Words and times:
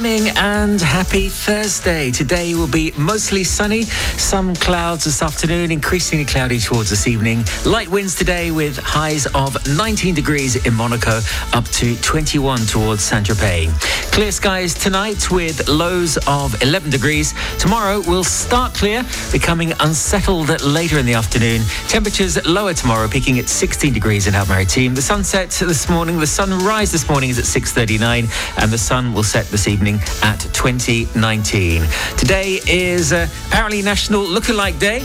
morning 0.00 0.30
and 0.38 0.80
happy 0.80 1.28
Thursday. 1.28 2.10
Today 2.10 2.54
will 2.54 2.66
be 2.66 2.90
mostly 2.96 3.44
sunny, 3.44 3.82
some 3.82 4.54
clouds 4.56 5.04
this 5.04 5.20
afternoon, 5.20 5.70
increasingly 5.70 6.24
cloudy 6.24 6.58
towards 6.58 6.88
this 6.88 7.06
evening. 7.06 7.44
Light 7.66 7.86
winds 7.86 8.14
today 8.14 8.50
with 8.50 8.78
highs 8.78 9.26
of 9.34 9.58
19 9.76 10.14
degrees 10.14 10.64
in 10.64 10.72
Monaco 10.72 11.20
up 11.52 11.66
to 11.66 11.96
21 11.96 12.60
towards 12.60 13.02
Saint-Tropez. 13.02 13.68
Clear 14.10 14.32
skies 14.32 14.72
tonight 14.72 15.30
with 15.30 15.68
lows 15.68 16.16
of 16.26 16.62
11 16.62 16.90
degrees. 16.90 17.34
Tomorrow 17.58 18.00
will 18.00 18.24
start 18.24 18.72
clear, 18.72 19.04
becoming 19.32 19.74
unsettled 19.80 20.62
later 20.62 20.98
in 20.98 21.04
the 21.04 21.14
afternoon. 21.14 21.60
Temperatures 21.88 22.42
lower 22.46 22.72
tomorrow, 22.72 23.06
peaking 23.06 23.38
at 23.38 23.50
16 23.50 23.92
degrees 23.92 24.26
in 24.26 24.34
Alpes-Maritimes. 24.34 24.96
The 24.96 25.02
sunset 25.02 25.50
this 25.50 25.90
morning, 25.90 26.18
the 26.18 26.26
sunrise 26.26 26.90
this 26.90 27.06
morning 27.06 27.28
is 27.28 27.38
at 27.38 27.44
6.39 27.44 28.62
and 28.62 28.70
the 28.70 28.78
sun 28.78 29.12
will 29.12 29.22
set 29.22 29.44
this 29.48 29.68
evening 29.68 29.89
at 30.22 30.40
2019. 30.52 31.82
Today 32.16 32.60
is 32.66 33.12
uh, 33.12 33.26
apparently 33.48 33.82
National 33.82 34.24
Lookalike 34.24 34.78
Day. 34.78 35.00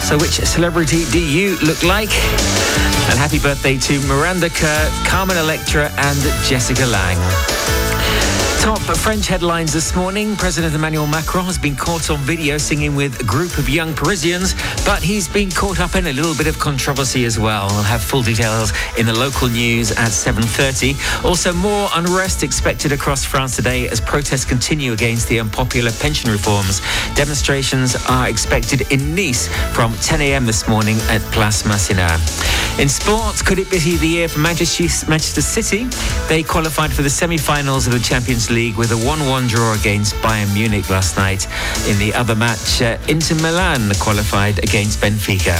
So 0.00 0.18
which 0.18 0.40
celebrity 0.44 1.04
do 1.10 1.20
you 1.20 1.56
look 1.60 1.82
like? 1.82 2.10
And 3.08 3.18
happy 3.18 3.38
birthday 3.38 3.78
to 3.78 4.00
Miranda 4.06 4.50
Kerr, 4.50 4.90
Carmen 5.06 5.36
Electra 5.36 5.90
and 5.96 6.18
Jessica 6.44 6.86
Lange. 6.86 7.79
Top 8.60 8.78
French 8.78 9.26
headlines 9.26 9.72
this 9.72 9.96
morning. 9.96 10.36
President 10.36 10.74
Emmanuel 10.74 11.06
Macron 11.06 11.46
has 11.46 11.56
been 11.56 11.74
caught 11.74 12.10
on 12.10 12.18
video 12.18 12.58
singing 12.58 12.94
with 12.94 13.18
a 13.18 13.24
group 13.24 13.56
of 13.56 13.70
young 13.70 13.94
Parisians, 13.94 14.54
but 14.84 15.02
he's 15.02 15.26
been 15.26 15.50
caught 15.50 15.80
up 15.80 15.94
in 15.94 16.06
a 16.08 16.12
little 16.12 16.34
bit 16.34 16.46
of 16.46 16.58
controversy 16.58 17.24
as 17.24 17.38
well. 17.38 17.68
We'll 17.68 17.82
have 17.82 18.04
full 18.04 18.22
details 18.22 18.74
in 18.98 19.06
the 19.06 19.14
local 19.14 19.48
news 19.48 19.92
at 19.92 20.10
7.30. 20.10 21.24
Also, 21.24 21.54
more 21.54 21.88
unrest 21.94 22.42
expected 22.42 22.92
across 22.92 23.24
France 23.24 23.56
today 23.56 23.88
as 23.88 23.98
protests 23.98 24.44
continue 24.44 24.92
against 24.92 25.28
the 25.28 25.40
unpopular 25.40 25.90
pension 25.92 26.30
reforms. 26.30 26.82
Demonstrations 27.14 27.96
are 28.10 28.28
expected 28.28 28.82
in 28.92 29.14
Nice 29.14 29.48
from 29.74 29.94
10 29.94 30.20
a.m. 30.20 30.44
this 30.44 30.68
morning 30.68 30.98
at 31.08 31.22
Place 31.32 31.62
Masséna. 31.62 32.10
In 32.78 32.88
sports, 32.88 33.42
could 33.42 33.58
it 33.58 33.70
be 33.70 33.78
the 33.78 34.06
year 34.06 34.28
for 34.28 34.38
Manchester 34.38 35.42
City? 35.42 35.84
They 36.28 36.42
qualified 36.42 36.92
for 36.92 37.02
the 37.02 37.10
semi-finals 37.10 37.86
of 37.86 37.94
the 37.94 37.98
Champions 37.98 38.49
League 38.50 38.76
with 38.76 38.90
a 38.90 38.94
1-1 38.94 39.48
draw 39.48 39.74
against 39.74 40.14
Bayern 40.16 40.52
Munich 40.52 40.90
last 40.90 41.16
night. 41.16 41.46
In 41.88 41.98
the 41.98 42.12
other 42.14 42.34
match, 42.34 42.82
uh, 42.82 42.98
Inter 43.08 43.36
Milan 43.36 43.90
qualified 43.98 44.58
against 44.58 45.00
Benfica. 45.00 45.56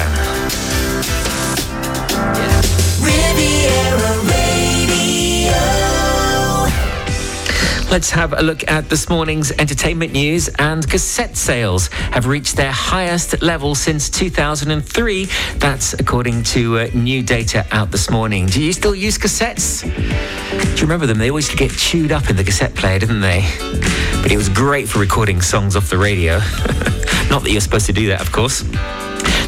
Let's 7.90 8.10
have 8.10 8.32
a 8.32 8.40
look 8.40 8.70
at 8.70 8.88
this 8.88 9.08
morning's 9.08 9.50
entertainment 9.50 10.12
news. 10.12 10.48
And 10.60 10.88
cassette 10.88 11.36
sales 11.36 11.88
have 11.88 12.26
reached 12.26 12.54
their 12.54 12.70
highest 12.70 13.42
level 13.42 13.74
since 13.74 14.08
2003. 14.08 15.26
That's 15.56 15.94
according 15.94 16.44
to 16.44 16.78
uh, 16.78 16.88
new 16.94 17.24
data 17.24 17.66
out 17.72 17.90
this 17.90 18.08
morning. 18.08 18.46
Do 18.46 18.62
you 18.62 18.72
still 18.72 18.94
use 18.94 19.18
cassettes? 19.18 19.82
Do 19.82 20.70
you 20.76 20.82
remember 20.82 21.06
them? 21.06 21.18
They 21.18 21.30
always 21.30 21.52
get 21.52 21.72
chewed 21.72 22.12
up 22.12 22.30
in 22.30 22.36
the 22.36 22.44
cassette 22.44 22.76
player, 22.76 23.00
didn't 23.00 23.22
they? 23.22 23.44
But 24.22 24.30
it 24.30 24.36
was 24.36 24.48
great 24.48 24.88
for 24.88 25.00
recording 25.00 25.40
songs 25.40 25.74
off 25.74 25.90
the 25.90 25.98
radio. 25.98 26.38
Not 27.30 27.42
that 27.44 27.50
you're 27.52 27.60
supposed 27.60 27.86
to 27.86 27.92
do 27.92 28.08
that, 28.08 28.20
of 28.20 28.32
course. 28.32 28.64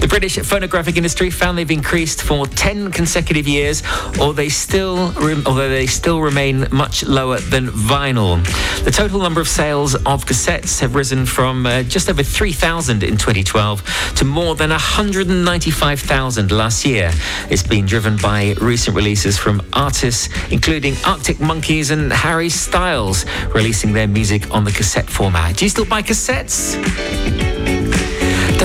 The 0.02 0.08
British 0.08 0.36
phonographic 0.38 0.96
industry 0.96 1.30
found 1.30 1.56
they've 1.56 1.70
increased 1.70 2.22
for 2.22 2.46
10 2.46 2.90
consecutive 2.90 3.46
years, 3.46 3.84
or 4.20 4.34
they 4.34 4.48
still, 4.48 4.98
although 5.46 5.68
they 5.68 5.86
still 5.86 6.20
remain 6.20 6.66
much 6.72 7.04
lower 7.04 7.38
than 7.38 7.68
vinyl. 7.68 8.42
The 8.84 8.90
total 8.90 9.20
number 9.20 9.40
of 9.40 9.46
sales 9.46 9.94
of 9.94 10.26
cassettes 10.26 10.80
have 10.80 10.96
risen 10.96 11.24
from 11.24 11.66
uh, 11.66 11.84
just 11.84 12.10
over 12.10 12.24
3,000 12.24 13.04
in 13.04 13.16
2012 13.16 14.14
to 14.16 14.24
more 14.24 14.56
than 14.56 14.70
195,000 14.70 16.50
last 16.50 16.84
year. 16.84 17.12
It's 17.48 17.62
been 17.62 17.86
driven 17.86 18.16
by 18.16 18.56
recent 18.60 18.96
releases 18.96 19.38
from 19.38 19.62
artists 19.72 20.28
including 20.50 20.96
Arctic 21.04 21.40
Monkeys 21.40 21.90
and 21.90 22.12
Harry 22.12 22.48
Styles 22.48 23.24
releasing 23.54 23.92
their 23.92 24.08
music 24.08 24.50
on 24.50 24.64
the 24.64 24.72
cassette 24.72 25.08
format. 25.08 25.56
Do 25.56 25.64
you 25.64 25.68
still 25.68 25.86
buy 25.86 26.02
cassettes? 26.02 27.41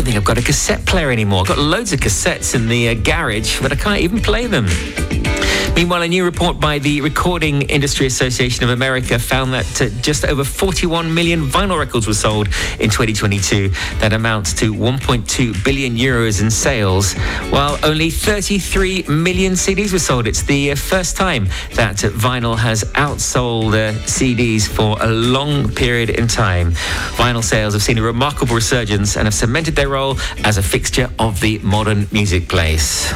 Think 0.08 0.16
I've 0.16 0.24
got 0.24 0.38
a 0.38 0.42
cassette 0.42 0.86
player 0.86 1.12
anymore. 1.12 1.42
I've 1.42 1.48
got 1.48 1.58
loads 1.58 1.92
of 1.92 2.00
cassettes 2.00 2.56
in 2.56 2.70
the 2.70 2.88
uh, 2.88 2.94
garage, 2.94 3.62
but 3.62 3.74
I 3.74 3.76
can't 3.76 4.00
even 4.00 4.22
play 4.22 4.48
them. 4.48 4.66
Meanwhile, 5.78 6.02
a 6.02 6.08
new 6.08 6.26
report 6.26 6.60
by 6.60 6.80
the 6.80 7.02
Recording 7.02 7.62
Industry 7.62 8.08
Association 8.08 8.64
of 8.64 8.72
America 8.72 9.20
found 9.20 9.54
that 9.54 9.80
uh, 9.80 9.90
just 10.02 10.26
over 10.26 10.44
41 10.44 11.14
million 11.14 11.42
vinyl 11.42 11.78
records 11.78 12.08
were 12.08 12.16
sold 12.16 12.48
in 12.80 12.90
2022. 12.90 13.70
That 14.00 14.12
amounts 14.12 14.54
to 14.56 14.74
1.2 14.74 15.64
billion 15.64 15.96
euros 15.96 16.42
in 16.42 16.50
sales, 16.50 17.14
while 17.52 17.78
only 17.84 18.10
33 18.10 19.04
million 19.04 19.54
CDs 19.54 19.94
were 19.94 20.00
sold. 20.00 20.26
It's 20.26 20.42
the 20.42 20.72
uh, 20.72 20.76
first 20.76 21.16
time 21.16 21.46
that 21.76 21.98
vinyl 21.98 22.58
has 22.58 22.84
outsold 22.96 23.74
uh, 23.74 23.94
CDs 24.08 24.68
for 24.68 24.98
a 25.00 25.08
long 25.08 25.72
period 25.72 26.10
in 26.10 26.28
time. 26.28 26.72
Vinyl 27.18 27.44
sales 27.44 27.74
have 27.74 27.84
seen 27.84 28.00
a 28.00 28.02
remarkable 28.02 28.56
resurgence 28.56 29.16
and 29.16 29.28
have 29.28 29.36
cemented 29.36 29.76
their 29.76 29.90
role 29.90 30.18
as 30.44 30.58
a 30.58 30.64
fixture 30.64 31.12
of 31.20 31.40
the 31.40 31.60
modern 31.60 32.08
music 32.12 32.50
place. 32.50 33.14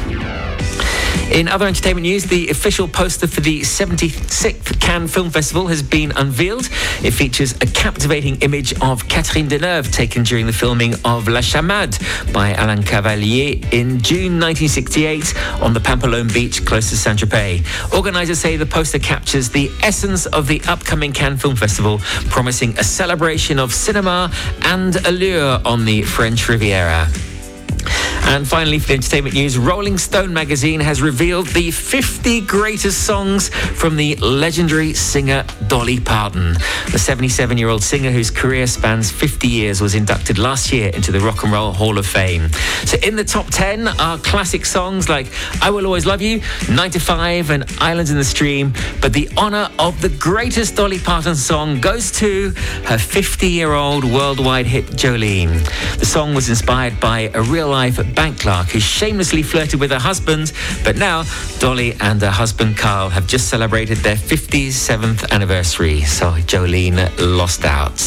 In 1.32 1.48
other 1.48 1.66
entertainment 1.66 2.02
news, 2.02 2.24
the 2.24 2.50
official 2.50 2.86
poster 2.86 3.26
for 3.26 3.40
the 3.40 3.62
76th 3.62 4.78
Cannes 4.80 5.08
Film 5.08 5.30
Festival 5.30 5.66
has 5.68 5.82
been 5.82 6.12
unveiled. 6.12 6.68
It 7.02 7.12
features 7.12 7.54
a 7.54 7.66
captivating 7.66 8.36
image 8.42 8.78
of 8.82 9.08
Catherine 9.08 9.48
Deneuve 9.48 9.90
taken 9.90 10.24
during 10.24 10.44
the 10.44 10.52
filming 10.52 10.92
of 11.06 11.28
La 11.28 11.40
Chamade 11.40 11.98
by 12.34 12.50
Alain 12.50 12.82
Cavalier 12.82 13.54
in 13.72 14.02
June 14.02 14.38
1968 14.38 15.34
on 15.62 15.72
the 15.72 15.80
Pampelonne 15.80 16.32
beach 16.34 16.66
close 16.66 16.90
to 16.90 16.98
Saint-Tropez. 16.98 17.94
Organisers 17.94 18.38
say 18.38 18.58
the 18.58 18.66
poster 18.66 18.98
captures 18.98 19.48
the 19.48 19.70
essence 19.82 20.26
of 20.26 20.46
the 20.48 20.60
upcoming 20.68 21.12
Cannes 21.12 21.38
Film 21.38 21.56
Festival, 21.56 21.98
promising 22.28 22.78
a 22.78 22.84
celebration 22.84 23.58
of 23.58 23.72
cinema 23.72 24.30
and 24.64 24.96
allure 25.06 25.62
on 25.64 25.86
the 25.86 26.02
French 26.02 26.46
Riviera. 26.50 27.08
And 28.24 28.48
finally, 28.48 28.78
for 28.78 28.88
the 28.88 28.94
entertainment 28.94 29.34
news, 29.34 29.58
Rolling 29.58 29.98
Stone 29.98 30.32
magazine 30.32 30.80
has 30.80 31.02
revealed 31.02 31.48
the 31.48 31.70
50 31.70 32.40
greatest 32.42 33.04
songs 33.04 33.48
from 33.48 33.96
the 33.96 34.16
legendary 34.16 34.94
singer 34.94 35.44
Dolly 35.72 36.00
Parton. 36.00 36.52
The 36.92 36.98
77 36.98 37.56
year 37.56 37.70
old 37.70 37.82
singer, 37.82 38.10
whose 38.10 38.30
career 38.30 38.66
spans 38.66 39.10
50 39.10 39.48
years, 39.48 39.80
was 39.80 39.94
inducted 39.94 40.36
last 40.36 40.70
year 40.70 40.90
into 40.90 41.10
the 41.10 41.18
Rock 41.20 41.44
and 41.44 41.50
Roll 41.50 41.72
Hall 41.72 41.96
of 41.96 42.06
Fame. 42.06 42.50
So, 42.84 42.98
in 43.02 43.16
the 43.16 43.24
top 43.24 43.46
10 43.46 43.88
are 43.88 44.18
classic 44.18 44.66
songs 44.66 45.08
like 45.08 45.28
I 45.62 45.70
Will 45.70 45.86
Always 45.86 46.04
Love 46.04 46.20
You, 46.20 46.42
9 46.70 46.90
to 46.90 47.00
5, 47.00 47.48
and 47.48 47.64
Islands 47.80 48.10
in 48.10 48.18
the 48.18 48.24
Stream. 48.24 48.74
But 49.00 49.14
the 49.14 49.30
honor 49.38 49.70
of 49.78 49.98
the 50.02 50.10
greatest 50.10 50.76
Dolly 50.76 50.98
Parton 50.98 51.34
song 51.34 51.80
goes 51.80 52.12
to 52.18 52.50
her 52.84 52.98
50 52.98 53.48
year 53.48 53.72
old 53.72 54.04
worldwide 54.04 54.66
hit 54.66 54.84
Jolene. 54.88 55.58
The 55.98 56.04
song 56.04 56.34
was 56.34 56.50
inspired 56.50 57.00
by 57.00 57.30
a 57.32 57.40
real 57.40 57.68
life 57.68 57.96
bank 58.14 58.40
clerk 58.40 58.66
who 58.68 58.78
shamelessly 58.78 59.42
flirted 59.42 59.80
with 59.80 59.90
her 59.90 59.98
husband, 59.98 60.52
but 60.84 60.96
now 60.96 61.24
Dolly 61.60 61.94
and 61.98 62.20
her 62.20 62.30
husband 62.30 62.76
Carl 62.76 63.08
have 63.08 63.26
just 63.26 63.48
celebrated 63.48 63.98
their 63.98 64.16
57th 64.16 65.30
anniversary, 65.30 65.61
so 65.62 66.32
Jolene 66.46 67.08
lost 67.18 67.64
out. 67.64 68.00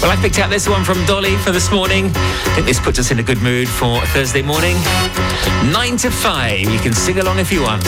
Well, 0.00 0.10
I 0.10 0.16
picked 0.20 0.38
out 0.38 0.50
this 0.50 0.68
one 0.68 0.84
from 0.84 1.04
Dolly 1.04 1.36
for 1.38 1.50
this 1.50 1.70
morning. 1.72 2.06
I 2.06 2.52
think 2.54 2.66
this 2.66 2.78
puts 2.78 2.98
us 2.98 3.10
in 3.10 3.18
a 3.18 3.22
good 3.22 3.42
mood 3.42 3.68
for 3.68 4.00
Thursday 4.06 4.42
morning. 4.42 4.76
9 5.72 5.96
to 5.98 6.10
5. 6.10 6.60
You 6.60 6.78
can 6.78 6.92
sing 6.92 7.18
along 7.18 7.38
if 7.38 7.50
you 7.50 7.62
want. 7.62 7.82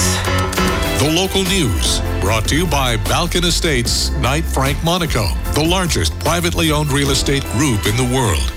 The 0.99 1.13
local 1.15 1.45
news 1.45 2.01
brought 2.21 2.49
to 2.49 2.57
you 2.57 2.67
by 2.67 2.97
Balkan 2.97 3.45
Estates, 3.45 4.11
Knight 4.19 4.45
Frank 4.45 4.83
Monaco, 4.83 5.29
the 5.55 5.65
largest 5.65 6.19
privately 6.19 6.71
owned 6.71 6.91
real 6.91 7.11
estate 7.11 7.45
group 7.53 7.87
in 7.87 7.97
the 7.97 8.11
world 8.15 8.53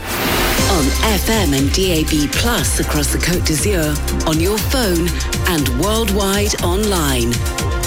on 0.72 0.86
FM 1.18 1.58
and 1.58 1.68
DAB 1.74 2.32
Plus 2.32 2.80
across 2.80 3.12
the 3.12 3.18
Côte 3.18 3.46
d'Azur, 3.46 3.96
on 4.28 4.40
your 4.40 4.58
phone 4.58 5.10
and 5.50 5.68
worldwide 5.84 6.62
online. 6.62 7.34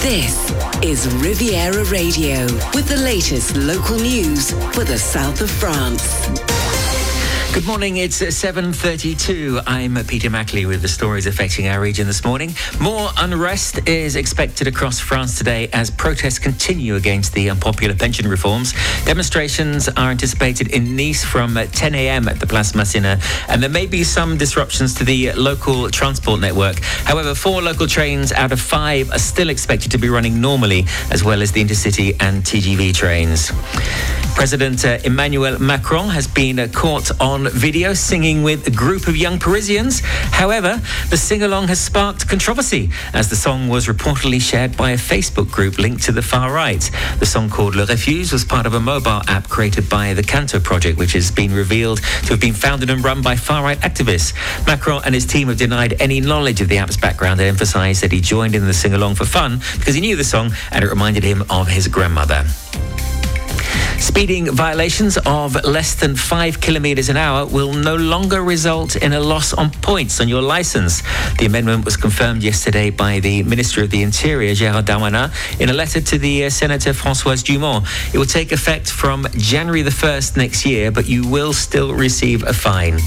This 0.03 0.51
is 0.83 1.07
Riviera 1.23 1.85
Radio 1.85 2.43
with 2.75 2.89
the 2.89 2.97
latest 2.97 3.55
local 3.55 3.95
news 3.95 4.51
for 4.75 4.83
the 4.83 4.97
south 4.97 5.39
of 5.39 5.49
France. 5.49 6.52
Good 7.53 7.67
morning. 7.67 7.97
It's 7.97 8.19
7:32. 8.19 9.61
I'm 9.67 10.03
Peter 10.07 10.31
Mackley 10.31 10.65
with 10.65 10.81
the 10.81 10.87
stories 10.87 11.27
affecting 11.27 11.67
our 11.67 11.79
region 11.79 12.07
this 12.07 12.23
morning. 12.23 12.55
More 12.81 13.11
unrest 13.15 13.87
is 13.87 14.15
expected 14.15 14.65
across 14.65 14.99
France 14.99 15.37
today 15.37 15.69
as 15.71 15.91
protests 15.91 16.39
continue 16.39 16.95
against 16.95 17.31
the 17.33 17.51
unpopular 17.51 17.93
pension 17.93 18.27
reforms. 18.27 18.73
Demonstrations 19.05 19.87
are 19.87 20.09
anticipated 20.09 20.69
in 20.69 20.95
Nice 20.95 21.23
from 21.23 21.53
10 21.53 21.93
a.m. 21.93 22.27
at 22.27 22.39
the 22.39 22.47
Place 22.47 22.71
Masséna, 22.71 23.21
and 23.47 23.61
there 23.61 23.69
may 23.69 23.85
be 23.85 24.03
some 24.03 24.35
disruptions 24.35 24.95
to 24.95 25.03
the 25.03 25.31
local 25.33 25.91
transport 25.91 26.39
network. 26.39 26.79
However, 27.05 27.35
four 27.35 27.61
local 27.61 27.85
trains 27.85 28.31
out 28.31 28.51
of 28.51 28.59
five 28.59 29.11
are 29.11 29.19
still 29.19 29.49
expected 29.49 29.91
to 29.91 29.99
be 29.99 30.09
running 30.09 30.41
normally, 30.41 30.87
as 31.11 31.23
well 31.23 31.43
as 31.43 31.51
the 31.51 31.63
intercity 31.63 32.15
and 32.19 32.43
TGV 32.43 32.95
trains. 32.95 33.51
President 34.35 34.83
uh, 34.83 34.97
Emmanuel 35.03 35.59
Macron 35.59 36.09
has 36.09 36.27
been 36.27 36.57
uh, 36.57 36.67
caught 36.73 37.11
on 37.21 37.42
video 37.51 37.93
singing 37.93 38.43
with 38.43 38.67
a 38.67 38.71
group 38.71 39.07
of 39.07 39.17
young 39.17 39.39
Parisians. 39.39 40.01
However, 40.31 40.81
the 41.09 41.17
sing 41.17 41.43
along 41.43 41.67
has 41.67 41.79
sparked 41.79 42.27
controversy 42.27 42.89
as 43.13 43.29
the 43.29 43.35
song 43.35 43.67
was 43.67 43.87
reportedly 43.87 44.41
shared 44.41 44.75
by 44.77 44.91
a 44.91 44.97
Facebook 44.97 45.51
group 45.51 45.77
linked 45.77 46.03
to 46.03 46.11
the 46.11 46.21
far 46.21 46.51
right. 46.51 46.89
The 47.19 47.25
song 47.25 47.49
called 47.49 47.75
Le 47.75 47.85
Refuge 47.85 48.31
was 48.31 48.43
part 48.45 48.65
of 48.65 48.73
a 48.73 48.79
mobile 48.79 49.21
app 49.27 49.49
created 49.49 49.89
by 49.89 50.13
the 50.13 50.23
Canto 50.23 50.59
project, 50.59 50.97
which 50.97 51.13
has 51.13 51.31
been 51.31 51.53
revealed 51.53 51.99
to 52.23 52.29
have 52.29 52.39
been 52.39 52.53
founded 52.53 52.89
and 52.89 53.03
run 53.03 53.21
by 53.21 53.35
far 53.35 53.63
right 53.63 53.79
activists. 53.79 54.33
Macron 54.65 55.01
and 55.05 55.13
his 55.13 55.25
team 55.25 55.47
have 55.47 55.57
denied 55.57 55.99
any 56.01 56.19
knowledge 56.19 56.61
of 56.61 56.69
the 56.69 56.77
app's 56.77 56.97
background 56.97 57.39
and 57.39 57.49
emphasized 57.49 58.01
that 58.03 58.11
he 58.11 58.21
joined 58.21 58.55
in 58.55 58.65
the 58.65 58.73
sing 58.73 58.93
along 58.93 59.15
for 59.15 59.25
fun 59.25 59.59
because 59.77 59.95
he 59.95 60.01
knew 60.01 60.15
the 60.15 60.23
song 60.23 60.51
and 60.71 60.83
it 60.83 60.89
reminded 60.89 61.23
him 61.23 61.43
of 61.49 61.67
his 61.67 61.87
grandmother. 61.87 62.45
Speeding 63.97 64.51
violations 64.51 65.17
of 65.25 65.55
less 65.63 65.95
than 65.95 66.15
five 66.15 66.59
kilometres 66.59 67.09
an 67.09 67.17
hour 67.17 67.45
will 67.45 67.73
no 67.73 67.95
longer 67.95 68.41
result 68.43 68.95
in 68.95 69.13
a 69.13 69.19
loss 69.19 69.53
on 69.53 69.71
points 69.71 70.19
on 70.19 70.27
your 70.27 70.41
licence. 70.41 71.01
The 71.39 71.45
amendment 71.45 71.85
was 71.85 71.97
confirmed 71.97 72.43
yesterday 72.43 72.89
by 72.89 73.19
the 73.19 73.43
Minister 73.43 73.83
of 73.83 73.89
the 73.89 74.03
Interior, 74.03 74.51
Gérard 74.53 74.83
Darmanin, 74.83 75.31
in 75.59 75.69
a 75.69 75.73
letter 75.73 76.01
to 76.01 76.17
the 76.17 76.45
uh, 76.45 76.49
Senator 76.49 76.91
Françoise 76.91 77.43
Dumont. 77.43 77.87
It 78.13 78.17
will 78.17 78.25
take 78.25 78.51
effect 78.51 78.89
from 78.91 79.27
January 79.37 79.81
the 79.81 79.89
1st 79.89 80.37
next 80.37 80.65
year, 80.65 80.91
but 80.91 81.07
you 81.07 81.27
will 81.27 81.53
still 81.53 81.93
receive 81.93 82.43
a 82.43 82.53
fine. 82.53 82.99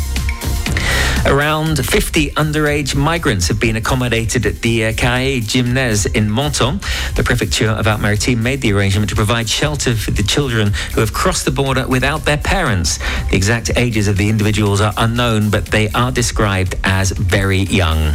Around 1.26 1.84
50 1.84 2.30
underage 2.30 2.94
migrants 2.94 3.48
have 3.48 3.58
been 3.58 3.74
accommodated 3.74 4.46
at 4.46 4.62
the 4.62 4.86
uh, 4.86 4.92
Carré 4.92 5.42
Gymnase 5.42 6.14
in 6.14 6.32
Menton. 6.32 6.78
The 7.16 7.24
Prefecture 7.24 7.68
of 7.68 7.88
Alpes-Maritimes 7.88 8.40
made 8.40 8.60
the 8.60 8.72
arrangement 8.72 9.10
to 9.10 9.16
provide 9.16 9.48
shelter 9.48 9.96
for 9.96 10.12
the 10.12 10.22
children 10.22 10.72
who 10.94 11.00
have 11.00 11.12
crossed 11.12 11.44
the 11.44 11.50
border 11.50 11.86
without 11.88 12.24
their 12.24 12.38
parents. 12.38 12.98
The 13.30 13.36
exact 13.36 13.72
ages 13.76 14.06
of 14.06 14.16
the 14.16 14.28
individuals 14.28 14.80
are 14.80 14.94
unknown, 14.96 15.50
but 15.50 15.66
they 15.66 15.88
are 15.90 16.12
described 16.12 16.76
as 16.84 17.10
very 17.10 17.62
young. 17.62 18.14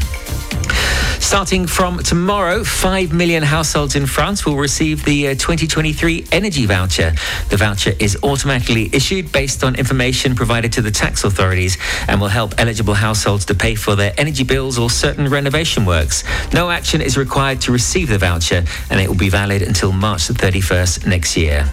Starting 1.32 1.66
from 1.66 2.00
tomorrow, 2.00 2.62
5 2.62 3.14
million 3.14 3.42
households 3.42 3.96
in 3.96 4.06
France 4.06 4.46
will 4.46 4.58
receive 4.58 5.06
the 5.06 5.30
uh, 5.30 5.32
2023 5.36 6.26
energy 6.32 6.66
voucher. 6.66 7.14
The 7.48 7.56
voucher 7.56 7.94
is 8.00 8.18
automatically 8.22 8.90
issued 8.92 9.32
based 9.32 9.64
on 9.64 9.76
information 9.76 10.36
provided 10.36 10.74
to 10.74 10.82
the 10.82 10.92
tax 10.92 11.24
authorities 11.24 11.78
and 12.10 12.20
will 12.20 12.28
help 12.28 12.56
eligible 12.58 12.96
households 12.96 13.46
to 13.46 13.56
pay 13.56 13.76
for 13.76 13.96
their 13.96 14.14
energy 14.18 14.44
bills 14.44 14.78
or 14.78 14.90
certain 14.90 15.30
renovation 15.30 15.86
works. 15.86 16.26
No 16.54 16.70
action 16.70 17.02
is 17.02 17.18
required 17.18 17.62
to 17.62 17.72
receive 17.72 18.10
the 18.10 18.18
voucher 18.18 18.66
and 18.90 19.00
it 19.00 19.08
will 19.08 19.16
be 19.16 19.30
valid 19.30 19.62
until 19.62 19.94
March 19.94 20.28
the 20.28 20.34
31st 20.34 21.08
next 21.08 21.38
year. 21.38 21.66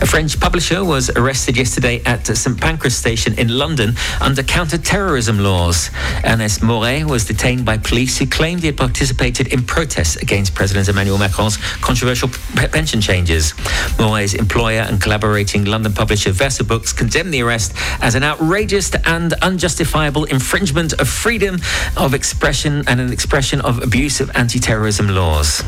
A 0.00 0.06
French 0.06 0.38
publisher 0.38 0.84
was 0.84 1.10
arrested 1.10 1.56
yesterday 1.56 2.00
at 2.06 2.24
St 2.24 2.60
Pancras 2.60 2.96
station 2.96 3.34
in 3.38 3.48
London 3.48 3.94
under 4.20 4.44
counter-terrorism 4.44 5.40
laws. 5.40 5.90
Ernest 6.24 6.62
Moret 6.62 7.04
was 7.04 7.24
detained 7.24 7.64
by 7.64 7.78
police 7.78 8.16
who 8.16 8.26
claimed 8.26 8.60
he 8.60 8.66
had 8.68 8.76
participated 8.76 9.48
in 9.48 9.64
protests 9.64 10.14
against 10.16 10.54
President 10.54 10.88
Emmanuel 10.88 11.18
Macron's 11.18 11.56
controversial 11.80 12.28
pension 12.54 13.00
changes. 13.00 13.54
Moret's 13.98 14.34
employer 14.34 14.82
and 14.82 15.00
collaborating 15.00 15.64
London 15.64 15.92
publisher 15.92 16.30
Verso 16.30 16.62
Books 16.62 16.92
condemned 16.92 17.34
the 17.34 17.42
arrest 17.42 17.72
as 18.00 18.14
an 18.14 18.22
outrageous 18.22 18.94
and 19.04 19.32
unjustifiable 19.42 20.24
infringement 20.24 20.92
of 21.00 21.08
freedom 21.08 21.58
of 21.96 22.14
expression 22.14 22.84
and 22.86 23.00
an 23.00 23.12
expression 23.12 23.60
of 23.62 23.82
abuse 23.82 24.20
of 24.20 24.30
anti-terrorism 24.36 25.08
laws. 25.08 25.64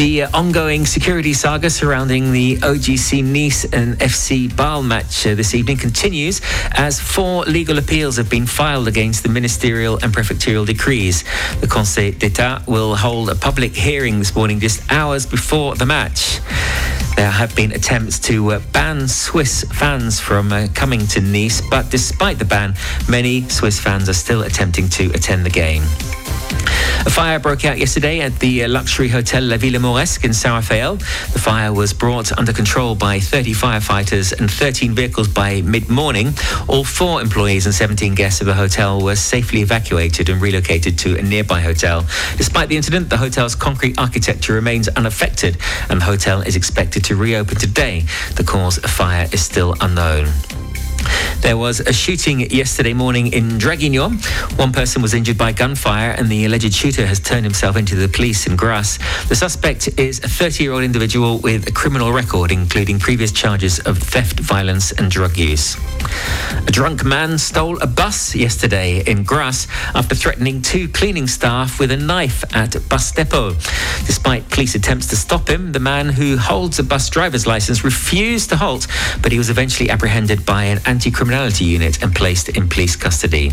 The 0.00 0.24
ongoing 0.24 0.86
security 0.86 1.34
saga 1.34 1.68
surrounding 1.68 2.32
the 2.32 2.56
OGC 2.56 3.22
Nice 3.22 3.64
and 3.64 3.98
FC 3.98 4.48
Bâle 4.48 4.82
match 4.82 5.26
uh, 5.26 5.34
this 5.34 5.54
evening 5.54 5.76
continues 5.76 6.40
as 6.70 6.98
four 6.98 7.42
legal 7.44 7.76
appeals 7.76 8.16
have 8.16 8.30
been 8.30 8.46
filed 8.46 8.88
against 8.88 9.24
the 9.24 9.28
ministerial 9.28 9.98
and 10.02 10.10
prefectural 10.10 10.64
decrees. 10.64 11.22
The 11.60 11.66
Conseil 11.66 12.12
d'Etat 12.12 12.66
will 12.66 12.96
hold 12.96 13.28
a 13.28 13.34
public 13.34 13.76
hearing 13.76 14.18
this 14.18 14.34
morning 14.34 14.58
just 14.58 14.90
hours 14.90 15.26
before 15.26 15.74
the 15.74 15.84
match. 15.84 16.40
There 17.16 17.30
have 17.30 17.54
been 17.54 17.72
attempts 17.72 18.18
to 18.20 18.52
uh, 18.52 18.60
ban 18.72 19.06
Swiss 19.06 19.64
fans 19.64 20.18
from 20.18 20.50
uh, 20.50 20.68
coming 20.72 21.06
to 21.08 21.20
Nice, 21.20 21.60
but 21.68 21.90
despite 21.90 22.38
the 22.38 22.46
ban, 22.46 22.74
many 23.06 23.46
Swiss 23.50 23.78
fans 23.78 24.08
are 24.08 24.14
still 24.14 24.44
attempting 24.44 24.88
to 24.88 25.10
attend 25.10 25.44
the 25.44 25.50
game. 25.50 25.82
A 27.06 27.10
fire 27.10 27.38
broke 27.38 27.64
out 27.64 27.78
yesterday 27.78 28.20
at 28.20 28.38
the 28.40 28.64
uh, 28.64 28.68
luxury 28.68 29.08
hotel 29.08 29.42
La 29.42 29.56
Villa 29.56 29.78
Mauresque 29.78 30.24
in 30.24 30.34
Saint 30.34 30.52
Raphael. 30.54 30.96
The 30.96 31.38
fire 31.38 31.72
was 31.72 31.94
brought 31.94 32.36
under 32.36 32.52
control 32.52 32.94
by 32.94 33.20
30 33.20 33.52
firefighters 33.52 34.38
and 34.38 34.50
13 34.50 34.94
vehicles 34.94 35.26
by 35.26 35.62
mid-morning. 35.62 36.34
All 36.68 36.84
four 36.84 37.22
employees 37.22 37.64
and 37.64 37.74
17 37.74 38.14
guests 38.14 38.42
of 38.42 38.46
the 38.46 38.54
hotel 38.54 39.00
were 39.00 39.16
safely 39.16 39.62
evacuated 39.62 40.28
and 40.28 40.42
relocated 40.42 40.98
to 40.98 41.16
a 41.16 41.22
nearby 41.22 41.60
hotel. 41.60 42.04
Despite 42.36 42.68
the 42.68 42.76
incident, 42.76 43.08
the 43.08 43.16
hotel's 43.16 43.54
concrete 43.54 43.98
architecture 43.98 44.52
remains 44.52 44.88
unaffected 44.88 45.56
and 45.88 46.02
the 46.02 46.04
hotel 46.04 46.42
is 46.42 46.54
expected 46.54 47.02
to 47.04 47.16
reopen 47.16 47.56
today. 47.56 48.04
The 48.36 48.44
cause 48.44 48.76
of 48.76 48.90
fire 48.90 49.26
is 49.32 49.42
still 49.42 49.74
unknown. 49.80 50.28
There 51.40 51.56
was 51.56 51.80
a 51.80 51.92
shooting 51.92 52.40
yesterday 52.50 52.92
morning 52.92 53.32
in 53.32 53.58
Draguignan. 53.58 54.58
One 54.58 54.72
person 54.72 55.00
was 55.02 55.14
injured 55.14 55.38
by 55.38 55.52
gunfire, 55.52 56.10
and 56.10 56.28
the 56.28 56.44
alleged 56.44 56.74
shooter 56.74 57.06
has 57.06 57.18
turned 57.18 57.44
himself 57.44 57.76
into 57.76 57.94
the 57.94 58.08
police 58.08 58.46
in 58.46 58.56
Grasse. 58.56 58.98
The 59.28 59.34
suspect 59.34 59.88
is 59.98 60.18
a 60.22 60.28
30 60.28 60.62
year 60.62 60.72
old 60.72 60.82
individual 60.82 61.38
with 61.38 61.66
a 61.66 61.72
criminal 61.72 62.12
record, 62.12 62.52
including 62.52 62.98
previous 62.98 63.32
charges 63.32 63.78
of 63.80 63.98
theft, 63.98 64.38
violence, 64.40 64.92
and 64.92 65.10
drug 65.10 65.36
use. 65.36 65.76
A 66.66 66.70
drunk 66.70 67.04
man 67.04 67.38
stole 67.38 67.80
a 67.80 67.86
bus 67.86 68.34
yesterday 68.34 69.02
in 69.06 69.24
Grasse 69.24 69.66
after 69.94 70.14
threatening 70.14 70.62
two 70.62 70.88
cleaning 70.88 71.26
staff 71.26 71.80
with 71.80 71.90
a 71.90 71.96
knife 71.96 72.44
at 72.54 72.76
Bus 72.88 73.12
Depot. 73.12 73.54
Despite 74.06 74.48
police 74.50 74.74
attempts 74.74 75.06
to 75.08 75.16
stop 75.16 75.48
him, 75.48 75.72
the 75.72 75.80
man 75.80 76.10
who 76.10 76.36
holds 76.36 76.78
a 76.78 76.82
bus 76.82 77.08
driver's 77.08 77.46
license 77.46 77.82
refused 77.82 78.50
to 78.50 78.56
halt, 78.56 78.86
but 79.22 79.32
he 79.32 79.38
was 79.38 79.50
eventually 79.50 79.90
apprehended 79.90 80.44
by 80.44 80.64
an 80.64 80.80
anti-criminality 81.00 81.64
unit 81.64 82.02
and 82.02 82.14
placed 82.14 82.50
in 82.50 82.68
police 82.68 82.94
custody. 82.94 83.50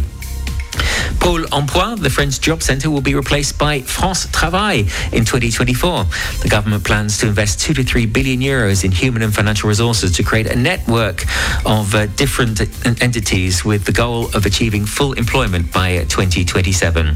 Pôle 1.24 1.46
Emploi, 1.46 1.98
the 1.98 2.10
French 2.10 2.42
job 2.42 2.62
centre, 2.62 2.90
will 2.90 3.00
be 3.00 3.16
replaced 3.16 3.58
by 3.58 3.80
France 3.80 4.30
Travail 4.34 4.80
in 5.14 5.24
2024. 5.24 6.04
The 6.44 6.50
government 6.50 6.84
plans 6.84 7.18
to 7.20 7.28
invest 7.28 7.62
2 7.62 7.74
to 7.76 7.84
3 7.86 8.06
billion 8.08 8.42
euros 8.42 8.84
in 8.84 8.92
human 8.92 9.22
and 9.22 9.34
financial 9.34 9.70
resources 9.70 10.12
to 10.18 10.24
create 10.24 10.48
a 10.48 10.58
network 10.58 11.24
of 11.66 11.96
uh, 11.96 12.08
different 12.18 12.60
entities 13.02 13.64
with 13.64 13.86
the 13.86 13.94
goal 13.94 14.26
of 14.36 14.46
achieving 14.46 14.86
full 14.86 15.14
employment 15.14 15.72
by 15.72 16.00
2027. 16.10 17.16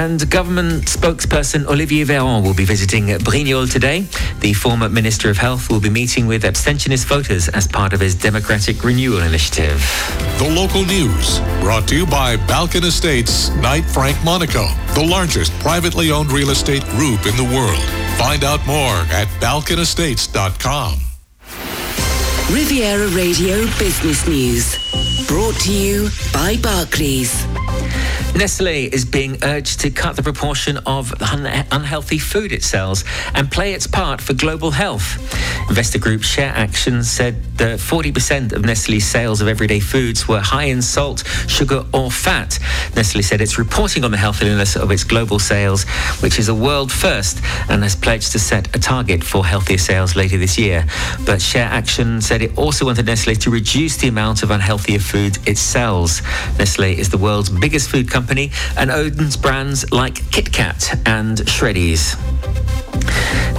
And 0.00 0.30
government 0.30 0.86
spokesperson 0.86 1.66
Olivier 1.66 2.06
Véran 2.06 2.42
will 2.42 2.54
be 2.54 2.64
visiting 2.64 3.08
Brignoles 3.18 3.70
today. 3.70 4.06
The 4.38 4.54
former 4.54 4.88
Minister 4.88 5.28
of 5.28 5.36
Health 5.36 5.68
will 5.68 5.78
be 5.78 5.90
meeting 5.90 6.26
with 6.26 6.44
abstentionist 6.44 7.04
voters 7.04 7.50
as 7.50 7.68
part 7.68 7.92
of 7.92 8.00
his 8.00 8.14
Democratic 8.14 8.82
Renewal 8.82 9.20
Initiative. 9.20 9.78
The 10.38 10.48
local 10.56 10.86
news 10.86 11.40
brought 11.60 11.86
to 11.88 11.96
you 11.96 12.06
by 12.06 12.36
Balkan 12.46 12.84
Estates, 12.84 13.50
Knight 13.56 13.84
Frank 13.84 14.16
Monaco, 14.24 14.68
the 14.94 15.06
largest 15.06 15.52
privately 15.60 16.10
owned 16.10 16.32
real 16.32 16.48
estate 16.48 16.84
group 16.96 17.26
in 17.26 17.36
the 17.36 17.50
world. 17.54 17.84
Find 18.16 18.42
out 18.42 18.66
more 18.66 18.96
at 19.12 19.28
balkanestates.com. 19.38 21.09
Riviera 22.52 23.06
Radio 23.08 23.64
Business 23.78 24.26
News. 24.26 24.76
Brought 25.28 25.54
to 25.60 25.72
you 25.72 26.08
by 26.32 26.56
Barclays. 26.60 27.46
Nestle 28.34 28.86
is 28.92 29.04
being 29.04 29.36
urged 29.42 29.80
to 29.80 29.90
cut 29.90 30.16
the 30.16 30.22
proportion 30.22 30.78
of 30.86 31.12
un- 31.20 31.46
unhealthy 31.72 32.18
food 32.18 32.52
it 32.52 32.62
sells 32.62 33.04
and 33.34 33.50
play 33.50 33.74
its 33.74 33.86
part 33.86 34.20
for 34.20 34.34
global 34.34 34.70
health. 34.70 35.18
Investor 35.68 35.98
group 35.98 36.22
Share 36.22 36.52
Action 36.54 37.04
said 37.04 37.42
that 37.56 37.78
40% 37.78 38.52
of 38.52 38.64
Nestle's 38.64 39.04
sales 39.04 39.40
of 39.40 39.48
everyday 39.48 39.80
foods 39.80 40.26
were 40.26 40.40
high 40.40 40.64
in 40.64 40.80
salt, 40.80 41.24
sugar, 41.48 41.84
or 41.92 42.10
fat. 42.10 42.58
Nestle 42.96 43.22
said 43.22 43.40
it's 43.40 43.58
reporting 43.58 44.04
on 44.04 44.10
the 44.10 44.16
healthiness 44.16 44.76
of 44.76 44.90
its 44.90 45.04
global 45.04 45.38
sales, 45.38 45.84
which 46.22 46.38
is 46.38 46.48
a 46.48 46.54
world 46.54 46.90
first, 46.90 47.40
and 47.68 47.82
has 47.82 47.94
pledged 47.94 48.32
to 48.32 48.38
set 48.38 48.74
a 48.74 48.78
target 48.78 49.22
for 49.22 49.44
healthier 49.44 49.78
sales 49.78 50.16
later 50.16 50.38
this 50.38 50.56
year. 50.56 50.86
But 51.26 51.42
Share 51.42 51.66
Action 51.66 52.20
said 52.20 52.39
said 52.40 52.50
it 52.50 52.58
also 52.58 52.86
wanted 52.86 53.06
Nestle 53.06 53.34
to 53.34 53.50
reduce 53.50 53.96
the 53.96 54.08
amount 54.08 54.42
of 54.42 54.50
unhealthier 54.50 55.00
food 55.00 55.38
it 55.46 55.58
sells. 55.58 56.22
Nestle 56.58 56.98
is 56.98 57.10
the 57.10 57.18
world's 57.18 57.50
biggest 57.50 57.90
food 57.90 58.10
company 58.10 58.50
and 58.76 58.90
owns 58.90 59.36
brands 59.36 59.90
like 59.92 60.14
KitKat 60.30 61.06
and 61.06 61.38
Shreddies. 61.38 62.16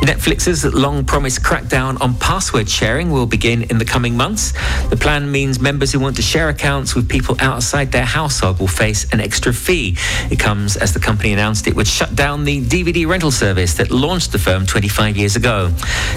Netflix's 0.02 0.66
long 0.74 1.06
promised 1.06 1.44
crackdown 1.44 2.02
on 2.02 2.16
password 2.16 2.68
sharing 2.68 3.12
will 3.12 3.28
begin 3.28 3.64
in 3.64 3.78
the 3.78 3.86
coming 3.86 4.18
months. 4.18 4.54
The 4.90 4.98
plan 4.98 5.32
means 5.32 5.60
members 5.60 5.92
who 5.92 6.00
want 6.00 6.16
to 6.16 6.24
share 6.24 6.50
accounts 6.50 6.96
with 6.96 7.08
people 7.08 7.36
outside 7.40 7.92
their 7.92 8.06
household 8.06 8.60
will 8.60 8.68
face 8.68 9.06
an 9.14 9.20
extra 9.20 9.54
fee. 9.54 9.96
It 10.32 10.40
comes 10.40 10.76
as 10.76 10.94
the 10.94 11.00
company 11.00 11.34
announced 11.34 11.68
it 11.68 11.76
would 11.76 11.88
shut 11.88 12.16
down 12.16 12.46
the 12.46 12.62
DVD 12.66 13.08
rental 13.08 13.30
service 13.30 13.76
that 13.76 13.92
launched 13.92 14.32
the 14.32 14.40
firm 14.40 14.66
25 14.66 15.18
years 15.18 15.36
ago. 15.36 15.70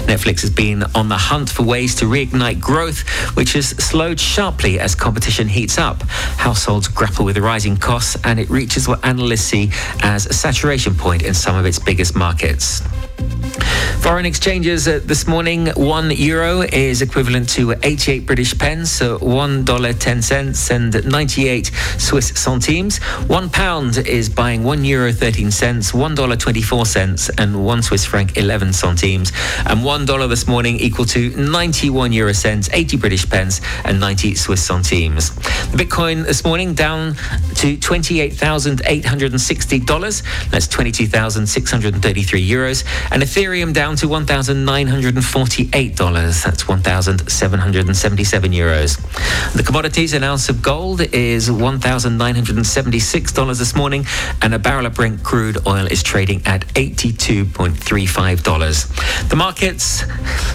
Netflix 0.07 0.41
has 0.41 0.49
been 0.49 0.83
on 0.95 1.07
the 1.07 1.17
hunt 1.17 1.49
for 1.49 1.61
ways 1.61 1.93
to 1.95 2.05
reignite 2.05 2.44
growth, 2.53 3.07
which 3.35 3.53
has 3.53 3.69
slowed 3.69 4.19
sharply 4.19 4.79
as 4.79 4.95
competition 4.95 5.47
heats 5.47 5.77
up. 5.77 6.03
Households 6.37 6.87
grapple 6.87 7.25
with 7.25 7.37
rising 7.37 7.77
costs 7.77 8.17
and 8.23 8.39
it 8.39 8.49
reaches 8.49 8.87
what 8.87 9.03
analysts 9.05 9.41
see 9.41 9.71
as 10.01 10.25
a 10.25 10.33
saturation 10.33 10.95
point 10.95 11.23
in 11.23 11.33
some 11.33 11.55
of 11.55 11.65
its 11.65 11.79
biggest 11.79 12.15
markets. 12.15 12.81
Foreign 14.05 14.27
exchanges 14.27 14.87
uh, 14.87 14.99
this 15.03 15.25
morning, 15.25 15.69
one 15.69 16.11
euro 16.11 16.61
is 16.61 17.01
equivalent 17.01 17.49
to 17.49 17.73
88 17.81 18.27
British 18.27 18.55
pence, 18.55 18.91
so 18.91 19.17
$1.10 19.17 20.69
and 20.69 21.03
98 21.11 21.71
Swiss 21.97 22.27
centimes. 22.39 22.99
One 23.25 23.49
pound 23.49 23.97
is 23.97 24.29
buying 24.29 24.63
one 24.63 24.85
euro 24.85 25.11
13 25.11 25.49
cents, 25.49 25.91
$1.24 25.91 26.85
cents, 26.85 27.31
and 27.39 27.65
one 27.65 27.81
Swiss 27.81 28.05
franc 28.05 28.37
11 28.37 28.73
centimes. 28.73 29.31
And 29.65 29.83
one 29.83 30.05
dollar 30.05 30.27
this 30.27 30.47
morning 30.47 30.75
equal 30.75 31.05
to 31.05 31.31
91 31.35 32.13
euro 32.13 32.33
cents, 32.33 32.69
80 32.73 32.97
British 32.97 33.27
pence, 33.27 33.59
and 33.85 33.99
90 33.99 34.35
Swiss 34.35 34.63
centimes. 34.63 35.31
Bitcoin 35.71 36.25
this 36.25 36.45
morning 36.45 36.75
down 36.75 37.15
to 37.55 37.75
$28,860. 37.77 40.51
That's 40.51 40.67
22,633 40.67 42.47
euros. 42.47 42.83
And 43.11 43.21
Ethereum 43.21 43.73
down 43.73 43.97
to 43.97 44.07
$1,948. 44.07 46.43
That's 46.43 46.67
1,777 46.67 48.51
euros. 48.51 49.53
The 49.53 49.61
commodities, 49.63 50.13
an 50.13 50.23
ounce 50.23 50.49
of 50.49 50.61
gold 50.61 51.01
is 51.01 51.49
$1,976 51.49 53.59
this 53.59 53.75
morning, 53.75 54.05
and 54.41 54.53
a 54.53 54.59
barrel 54.59 54.85
of 54.85 54.93
Brent 54.95 55.23
crude 55.23 55.57
oil 55.67 55.87
is 55.87 56.03
trading 56.03 56.41
at 56.45 56.65
$82.35. 56.73 59.29
The 59.29 59.35
markets, 59.35 60.03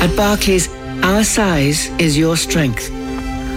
At 0.01 0.13
Barclays, 0.17 0.67
our 1.03 1.23
size 1.23 1.87
is 1.99 2.17
your 2.17 2.35
strength. 2.35 2.91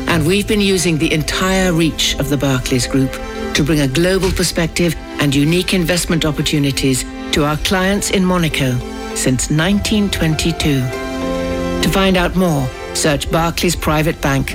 And 0.09 0.25
we've 0.25 0.47
been 0.47 0.61
using 0.61 0.99
the 0.99 1.13
entire 1.13 1.73
reach 1.73 2.15
of 2.21 2.29
the 2.29 2.37
Barclays 2.37 2.87
Group 2.87 3.11
to 3.55 3.65
bring 3.65 3.81
a 3.81 3.89
global 3.89 4.31
perspective 4.31 4.95
and 5.21 5.35
unique 5.35 5.75
investment 5.75 6.25
opportunities 6.25 7.05
to 7.33 7.45
our 7.45 7.57
clients 7.59 8.11
in 8.11 8.25
Monaco 8.25 8.79
since 9.17 9.51
1922. 9.51 10.81
To 11.83 11.89
find 11.93 12.17
out 12.17 12.37
more, 12.37 12.69
search 12.95 13.29
Barclays 13.33 13.75
Private 13.75 14.21
Bank 14.21 14.55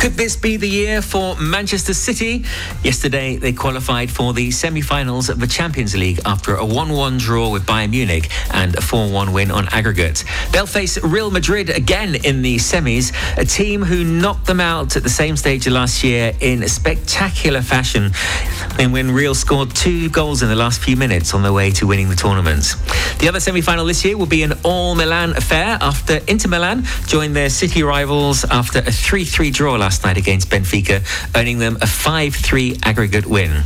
Could 0.00 0.12
this 0.12 0.34
be 0.34 0.56
the 0.56 0.66
year 0.66 1.02
for 1.02 1.36
Manchester 1.36 1.92
City? 1.92 2.42
Yesterday, 2.82 3.36
they 3.36 3.52
qualified 3.52 4.10
for 4.10 4.32
the 4.32 4.50
semi 4.50 4.80
finals 4.80 5.28
of 5.28 5.40
the 5.40 5.46
Champions 5.46 5.94
League 5.94 6.20
after 6.24 6.54
a 6.54 6.64
1 6.64 6.90
1 6.90 7.18
draw 7.18 7.50
with 7.50 7.66
Bayern 7.66 7.90
Munich 7.90 8.30
and 8.50 8.74
a 8.76 8.80
4 8.80 9.12
1 9.12 9.34
win 9.34 9.50
on 9.50 9.68
aggregate. 9.68 10.24
They'll 10.52 10.64
face 10.64 10.96
Real 11.02 11.30
Madrid 11.30 11.68
again 11.68 12.14
in 12.14 12.40
the 12.40 12.56
semis, 12.56 13.12
a 13.36 13.44
team 13.44 13.82
who 13.82 14.02
knocked 14.02 14.46
them 14.46 14.58
out 14.58 14.96
at 14.96 15.02
the 15.02 15.10
same 15.10 15.36
stage 15.36 15.68
last 15.68 16.02
year 16.02 16.32
in 16.40 16.66
spectacular 16.66 17.60
fashion. 17.60 18.12
And 18.78 18.94
when 18.94 19.10
Real 19.10 19.34
scored 19.34 19.76
two 19.76 20.08
goals 20.08 20.42
in 20.42 20.48
the 20.48 20.56
last 20.56 20.80
few 20.80 20.96
minutes 20.96 21.34
on 21.34 21.42
their 21.42 21.52
way 21.52 21.72
to 21.72 21.86
winning 21.86 22.08
the 22.08 22.16
tournament. 22.16 22.74
The 23.18 23.28
other 23.28 23.38
semi 23.38 23.60
final 23.60 23.84
this 23.84 24.02
year 24.02 24.16
will 24.16 24.24
be 24.24 24.44
an 24.44 24.54
all 24.62 24.94
Milan 24.94 25.36
affair 25.36 25.76
after 25.82 26.20
Inter 26.26 26.48
Milan 26.48 26.84
joined 27.06 27.36
their 27.36 27.50
city 27.50 27.82
rivals 27.82 28.44
after 28.44 28.78
a 28.78 28.90
3 28.90 29.26
3 29.26 29.50
draw 29.50 29.74
last 29.74 29.89
last 29.90 30.04
night 30.04 30.16
against 30.16 30.48
Benfica, 30.48 31.02
earning 31.34 31.58
them 31.58 31.76
a 31.82 31.86
5 31.86 32.36
3 32.36 32.78
aggregate 32.84 33.26
win. 33.26 33.64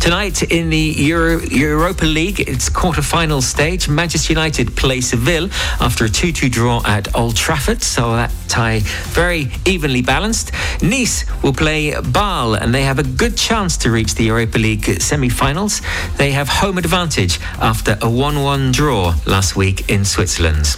Tonight 0.00 0.40
in 0.44 0.70
the 0.70 0.94
Euro- 1.10 1.40
Europa 1.40 2.04
League, 2.04 2.38
its 2.38 2.68
quarter-final 2.68 3.42
stage, 3.42 3.88
Manchester 3.88 4.32
United 4.32 4.76
play 4.76 5.00
Seville 5.00 5.48
after 5.80 6.04
a 6.04 6.08
2-2 6.08 6.48
draw 6.48 6.80
at 6.84 7.12
Old 7.16 7.34
Trafford, 7.34 7.82
so 7.82 8.14
that 8.14 8.30
tie 8.46 8.82
very 9.14 9.48
evenly 9.64 10.00
balanced. 10.00 10.52
Nice 10.80 11.24
will 11.42 11.52
play 11.52 11.90
Bâle, 11.90 12.56
and 12.60 12.72
they 12.72 12.84
have 12.84 13.00
a 13.00 13.08
good 13.22 13.36
chance 13.36 13.76
to 13.78 13.90
reach 13.90 14.14
the 14.14 14.26
Europa 14.26 14.58
League 14.58 15.02
semi-finals. 15.02 15.82
They 16.18 16.30
have 16.30 16.48
home 16.48 16.78
advantage 16.78 17.40
after 17.58 17.94
a 17.94 18.08
1-1 18.08 18.72
draw 18.72 19.14
last 19.26 19.56
week 19.56 19.90
in 19.90 20.04
Switzerland. 20.04 20.76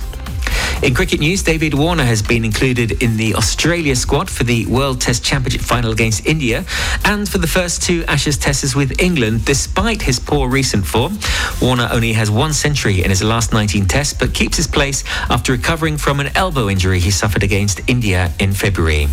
In 0.82 0.94
cricket 0.94 1.20
news, 1.20 1.42
David 1.42 1.72
Warner 1.72 2.04
has 2.04 2.20
been 2.20 2.44
included 2.44 3.02
in 3.02 3.16
the 3.16 3.34
Australia 3.34 3.96
squad 3.96 4.28
for 4.28 4.44
the 4.44 4.66
World 4.66 5.00
Test 5.00 5.24
Championship 5.24 5.62
final 5.62 5.90
against 5.90 6.26
India 6.26 6.66
and 7.04 7.26
for 7.26 7.38
the 7.38 7.46
first 7.46 7.82
two 7.82 8.04
Ashes 8.04 8.36
tests 8.36 8.76
with 8.76 9.00
England, 9.00 9.46
despite 9.46 10.02
his 10.02 10.20
poor 10.20 10.50
recent 10.50 10.86
form. 10.86 11.18
Warner 11.62 11.88
only 11.90 12.12
has 12.12 12.30
one 12.30 12.52
century 12.52 13.02
in 13.02 13.08
his 13.08 13.24
last 13.24 13.54
19 13.54 13.86
tests, 13.86 14.12
but 14.12 14.34
keeps 14.34 14.58
his 14.58 14.66
place 14.66 15.02
after 15.30 15.52
recovering 15.52 15.96
from 15.96 16.20
an 16.20 16.28
elbow 16.36 16.68
injury 16.68 17.00
he 17.00 17.10
suffered 17.10 17.42
against 17.42 17.80
India 17.88 18.30
in 18.38 18.52
February. 18.52 19.08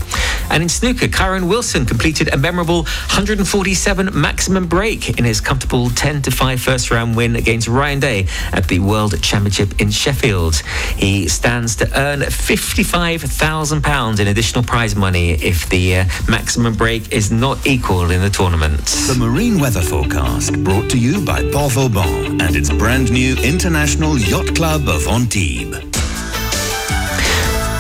And 0.52 0.62
in 0.62 0.70
snooker, 0.70 1.08
Kyren 1.08 1.48
Wilson 1.48 1.86
completed 1.86 2.34
a 2.34 2.38
memorable 2.38 2.84
147 2.84 4.10
maximum 4.14 4.68
break 4.68 5.18
in 5.18 5.24
his 5.24 5.40
comfortable 5.40 5.90
10 5.90 6.24
to 6.24 6.32
5 6.32 6.62
first 6.62 6.92
round 6.92 7.16
win 7.16 7.38
against 7.38 7.70
Ryan 7.70 8.02
Day 8.02 8.28
at 8.52 8.68
the 8.68 8.80
World 8.80 9.20
Championship 9.24 9.80
in 9.80 9.90
Sheffield. 9.90 10.58
He 10.98 11.28
stands 11.30 11.53
to 11.54 11.86
earn 12.00 12.22
£55,000 12.22 14.20
in 14.20 14.28
additional 14.28 14.64
prize 14.64 14.96
money 14.96 15.34
if 15.34 15.70
the 15.70 15.98
uh, 15.98 16.06
maximum 16.28 16.74
break 16.74 17.14
is 17.14 17.32
not 17.32 17.68
equal 17.68 18.10
in 18.10 18.22
the 18.22 18.30
tournament. 18.30 18.80
The 18.80 19.16
marine 19.20 19.60
weather 19.60 19.84
forecast 19.84 20.64
brought 20.64 20.90
to 20.90 20.98
you 20.98 21.24
by 21.24 21.44
Port 21.52 21.74
Vauban 21.74 22.42
and 22.42 22.56
its 22.56 22.72
brand 22.72 23.12
new 23.12 23.36
International 23.36 24.18
Yacht 24.18 24.56
Club 24.56 24.90
of 24.90 25.08
Antibes. 25.08 25.93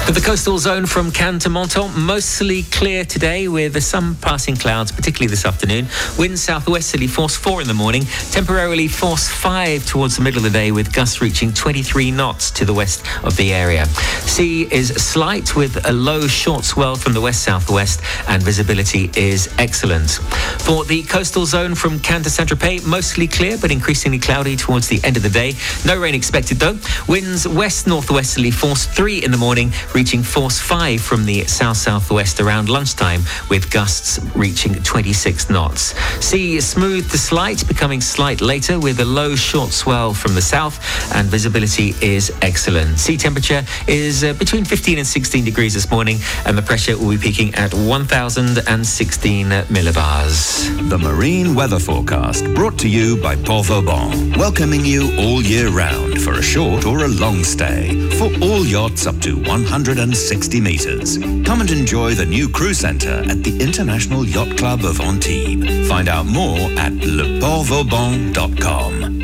The 0.06 0.20
coastal 0.20 0.60
zone 0.60 0.86
from 0.86 1.12
Cannes 1.12 1.40
to 1.40 1.50
Menton, 1.50 1.90
mostly 2.00 2.64
clear 2.64 3.06
today 3.06 3.48
with 3.48 3.82
some 3.82 4.16
passing 4.22 4.56
clouds, 4.56 4.92
particularly 4.92 5.30
this 5.30 5.46
afternoon. 5.46 5.88
Winds 6.20 6.44
southwesterly 6.44 7.08
force 7.08 7.36
4 7.38 7.62
in 7.62 7.68
the 7.68 7.74
morning, 7.74 8.04
temporarily 8.30 8.90
force 8.90 9.30
5 9.30 9.86
towards 9.88 10.18
the 10.18 10.22
middle 10.22 10.40
of 10.40 10.44
the 10.44 10.50
day 10.50 10.72
with 10.72 10.94
gusts 10.94 11.22
reaching 11.22 11.54
23 11.54 12.12
knots 12.12 12.52
to 12.52 12.66
the 12.66 12.74
west 12.74 13.06
of 13.24 13.38
the 13.38 13.54
area. 13.54 13.86
Sea 14.26 14.68
is 14.72 14.90
slight 14.90 15.56
with 15.56 15.84
a 15.88 15.92
low 15.94 16.28
short 16.28 16.66
swell 16.66 16.96
from 16.96 17.14
the 17.14 17.22
west 17.22 17.42
southwest 17.42 18.02
and 18.28 18.44
visibility 18.44 19.10
is 19.16 19.50
excellent. 19.58 20.12
For 20.60 20.84
the 20.84 21.04
coastal 21.04 21.46
zone 21.46 21.76
from 21.76 22.00
Cannes 22.00 22.24
to 22.24 22.30
Saint-Tropez, 22.30 22.86
mostly 22.86 23.28
clear 23.28 23.58
but 23.58 23.72
increasingly 23.72 24.20
cloudy 24.20 24.58
towards 24.58 24.90
the 24.90 25.00
end 25.04 25.18
of 25.18 25.24
the 25.24 25.30
day. 25.30 25.56
No 25.86 25.98
rain 25.98 26.14
expected 26.14 26.60
though. 26.60 26.78
Winds 27.08 27.48
west 27.48 27.88
northwesterly 27.88 28.52
force 28.52 28.86
3 28.86 29.24
in 29.24 29.32
the 29.32 29.38
morning, 29.38 29.72
reaching 29.94 30.24
force 30.24 30.60
5 30.60 31.02
from 31.02 31.26
the 31.26 31.46
south-southwest 31.46 32.40
around 32.40 32.70
lunchtime, 32.70 33.22
with 33.50 33.72
gusts 33.72 34.20
reaching 34.36 34.74
26 34.84 35.50
knots. 35.50 35.94
Sea 36.24 36.60
smooth 36.60 37.10
to 37.12 37.18
slight, 37.18 37.68
becoming 37.68 38.02
slight 38.02 38.42
later, 38.42 38.80
with 38.80 39.00
a 39.00 39.06
low 39.06 39.36
short 39.36 39.72
swell 39.72 40.14
from 40.14 40.36
the 40.36 40.42
south, 40.42 40.80
and 41.16 41.28
visibility 41.28 41.96
is 42.02 42.32
excellent. 42.42 43.00
Sea 43.00 43.18
temperature 43.18 43.64
is 43.88 44.24
uh, 44.24 44.34
between 44.34 44.66
15 44.66 44.98
and 44.98 45.08
16 45.08 45.46
degrees 45.46 45.74
this 45.74 45.90
morning, 45.92 46.18
and 46.46 46.58
the 46.58 46.62
pressure 46.62 46.98
will 46.98 47.12
be 47.12 47.18
peaking 47.18 47.54
at 47.56 47.74
1,016 47.74 49.46
millibars. 49.48 50.90
The 50.90 50.98
Marine 50.98 51.56
Weather 51.56 51.80
Forecast 51.80 52.46
brought 52.56 52.78
to 52.80 52.90
you 52.90 53.22
by 53.22 53.36
Port 53.36 53.68
Vauban, 53.68 54.34
welcoming 54.34 54.86
you 54.86 55.12
all 55.20 55.42
year 55.42 55.70
round 55.70 56.22
for 56.22 56.34
a 56.34 56.42
short 56.44 56.86
or 56.86 57.06
a 57.06 57.08
long 57.08 57.44
stay 57.44 58.10
for 58.12 58.26
all 58.42 58.66
yachts 58.66 59.06
up 59.06 59.20
to 59.22 59.36
160 59.84 60.62
metres. 60.62 61.18
Come 61.18 61.60
and 61.60 61.70
enjoy 61.70 62.14
the 62.14 62.26
new 62.26 62.48
crew 62.48 62.74
centre 62.74 63.22
at 63.30 63.44
the 63.44 63.62
International 63.62 64.26
Yacht 64.26 64.56
Club 64.58 64.86
of 64.86 65.02
Antibes. 65.02 65.90
Find 65.90 66.08
out 66.08 66.26
more 66.26 66.58
at 66.80 66.94
leportvauban.com. 66.94 69.24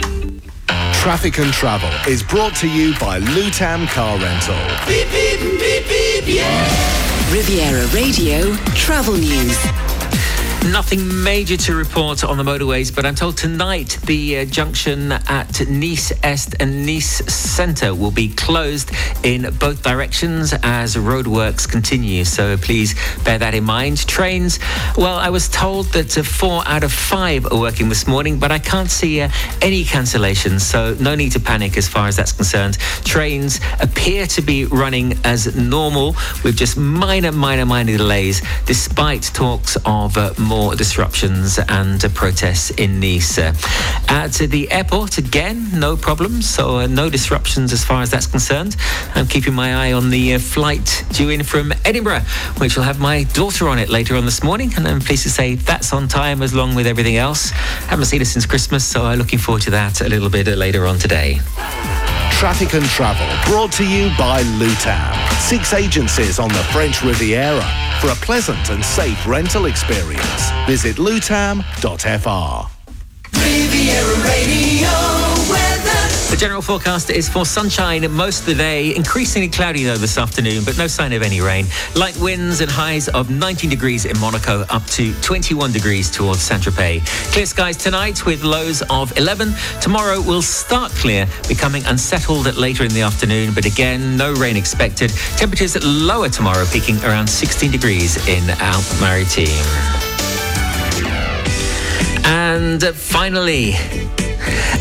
Traffic 0.93 1.39
and 1.39 1.53
Travel 1.53 1.89
is 2.11 2.21
brought 2.21 2.53
to 2.57 2.67
you 2.67 2.91
by 2.99 3.21
Lutam 3.21 3.87
Car 3.87 4.19
Rental. 4.19 4.57
Beep, 4.85 5.09
beep, 5.11 5.39
beep, 5.39 5.87
beep, 5.87 6.27
yeah. 6.27 7.31
Riviera 7.31 7.87
Radio 7.93 8.53
Travel 8.75 9.13
News. 9.13 9.88
Nothing 10.65 11.23
major 11.23 11.55
to 11.55 11.73
report 11.73 12.23
on 12.23 12.37
the 12.37 12.43
motorways, 12.43 12.93
but 12.93 13.05
I'm 13.05 13.15
told 13.15 13.37
tonight 13.37 13.97
the 14.05 14.39
uh, 14.39 14.45
junction 14.45 15.13
at 15.13 15.67
Nice 15.69 16.11
Est 16.21 16.53
and 16.59 16.85
Nice 16.85 17.25
Centre 17.33 17.95
will 17.95 18.11
be 18.11 18.27
closed 18.29 18.91
in 19.23 19.53
both 19.57 19.81
directions 19.81 20.53
as 20.61 20.95
roadworks 20.97 21.67
continue. 21.67 22.25
So 22.25 22.57
please 22.57 22.93
bear 23.23 23.37
that 23.39 23.55
in 23.55 23.63
mind. 23.63 24.05
Trains, 24.05 24.59
well, 24.97 25.15
I 25.15 25.29
was 25.29 25.47
told 25.47 25.87
that 25.93 26.17
uh, 26.17 26.23
four 26.23 26.61
out 26.67 26.83
of 26.83 26.91
five 26.91 27.45
are 27.47 27.59
working 27.59 27.87
this 27.87 28.05
morning, 28.05 28.37
but 28.37 28.51
I 28.51 28.59
can't 28.59 28.91
see 28.91 29.21
uh, 29.21 29.29
any 29.61 29.85
cancellations, 29.85 30.61
so 30.61 30.93
no 30.99 31.15
need 31.15 31.31
to 31.31 31.39
panic 31.39 31.77
as 31.77 31.87
far 31.87 32.07
as 32.07 32.17
that's 32.17 32.33
concerned. 32.33 32.77
Trains 33.05 33.61
appear 33.79 34.27
to 34.27 34.41
be 34.41 34.65
running 34.65 35.17
as 35.23 35.55
normal 35.55 36.15
with 36.43 36.57
just 36.57 36.77
minor, 36.77 37.31
minor, 37.31 37.65
minor 37.65 37.97
delays, 37.97 38.41
despite 38.65 39.23
talks 39.23 39.77
of 39.85 40.17
uh, 40.17 40.33
more 40.49 40.73
disruptions 40.75 41.59
and 41.69 42.01
protests 42.15 42.71
in 42.71 42.99
Nice. 42.99 43.37
At 43.37 44.33
the 44.33 44.67
airport, 44.71 45.19
again, 45.19 45.67
no 45.79 45.95
problems, 45.95 46.49
so 46.49 46.87
no 46.87 47.07
disruptions 47.07 47.71
as 47.71 47.85
far 47.85 48.01
as 48.01 48.09
that's 48.09 48.25
concerned. 48.25 48.75
I'm 49.13 49.27
keeping 49.27 49.53
my 49.53 49.75
eye 49.75 49.93
on 49.93 50.09
the 50.09 50.33
uh, 50.33 50.39
flight 50.39 51.05
due 51.11 51.29
in 51.29 51.43
from 51.43 51.71
Edinburgh, 51.85 52.23
which 52.57 52.75
will 52.75 52.83
have 52.83 52.99
my 52.99 53.25
daughter 53.25 53.69
on 53.69 53.77
it 53.77 53.89
later 53.89 54.15
on 54.15 54.25
this 54.25 54.41
morning, 54.41 54.73
and 54.75 54.87
I'm 54.87 55.01
pleased 55.01 55.23
to 55.23 55.29
say 55.29 55.53
that's 55.53 55.93
on 55.93 56.07
time 56.07 56.41
as 56.41 56.51
long 56.51 56.73
with 56.73 56.87
everything 56.87 57.17
else. 57.17 57.51
Haven't 57.91 58.05
seen 58.05 58.19
her 58.19 58.25
since 58.25 58.47
Christmas, 58.47 58.83
so 58.83 59.05
I'm 59.05 59.19
looking 59.19 59.37
forward 59.37 59.61
to 59.63 59.71
that 59.71 60.01
a 60.01 60.09
little 60.09 60.31
bit 60.31 60.47
later 60.47 60.87
on 60.87 60.97
today. 60.97 61.41
Traffic 62.31 62.73
and 62.73 62.85
Travel 62.85 63.27
brought 63.51 63.71
to 63.73 63.85
you 63.85 64.09
by 64.17 64.43
Lutam. 64.43 65.13
Six 65.41 65.73
agencies 65.73 66.39
on 66.39 66.49
the 66.49 66.63
French 66.71 67.03
Riviera 67.03 67.65
for 67.99 68.09
a 68.09 68.15
pleasant 68.15 68.69
and 68.69 68.83
safe 68.83 69.27
rental 69.27 69.65
experience. 69.65 70.51
Visit 70.65 70.97
lutam.fr. 70.97 72.69
Riviera 73.33 74.23
Radio. 74.23 75.08
The 76.29 76.37
general 76.37 76.61
forecast 76.61 77.09
is 77.09 77.27
for 77.27 77.43
sunshine 77.43 78.09
most 78.11 78.41
of 78.41 78.45
the 78.45 78.53
day, 78.53 78.95
increasingly 78.95 79.49
cloudy 79.49 79.83
though 79.83 79.97
this 79.97 80.15
afternoon, 80.15 80.63
but 80.63 80.77
no 80.77 80.85
sign 80.85 81.11
of 81.11 81.23
any 81.23 81.41
rain. 81.41 81.65
Light 81.95 82.15
winds 82.17 82.61
and 82.61 82.69
highs 82.69 83.07
of 83.09 83.31
19 83.31 83.67
degrees 83.67 84.05
in 84.05 84.17
Monaco, 84.19 84.63
up 84.69 84.85
to 84.87 85.11
21 85.21 85.71
degrees 85.71 86.11
towards 86.11 86.41
Saint-Tropez. 86.41 87.03
Clear 87.33 87.47
skies 87.47 87.77
tonight 87.77 88.27
with 88.27 88.43
lows 88.43 88.83
of 88.91 89.17
11. 89.17 89.53
Tomorrow 89.81 90.21
will 90.21 90.43
start 90.43 90.91
clear, 90.91 91.27
becoming 91.47 91.83
unsettled 91.85 92.55
later 92.55 92.83
in 92.83 92.91
the 92.91 93.01
afternoon, 93.01 93.53
but 93.55 93.65
again, 93.65 94.15
no 94.15 94.31
rain 94.33 94.55
expected. 94.55 95.11
Temperatures 95.35 95.83
lower 95.83 96.29
tomorrow, 96.29 96.65
peaking 96.71 97.03
around 97.03 97.27
16 97.27 97.71
degrees 97.71 98.17
in 98.27 98.47
Alpes-Maritimes. 98.51 99.49
And 102.23 102.83
finally, 102.95 103.73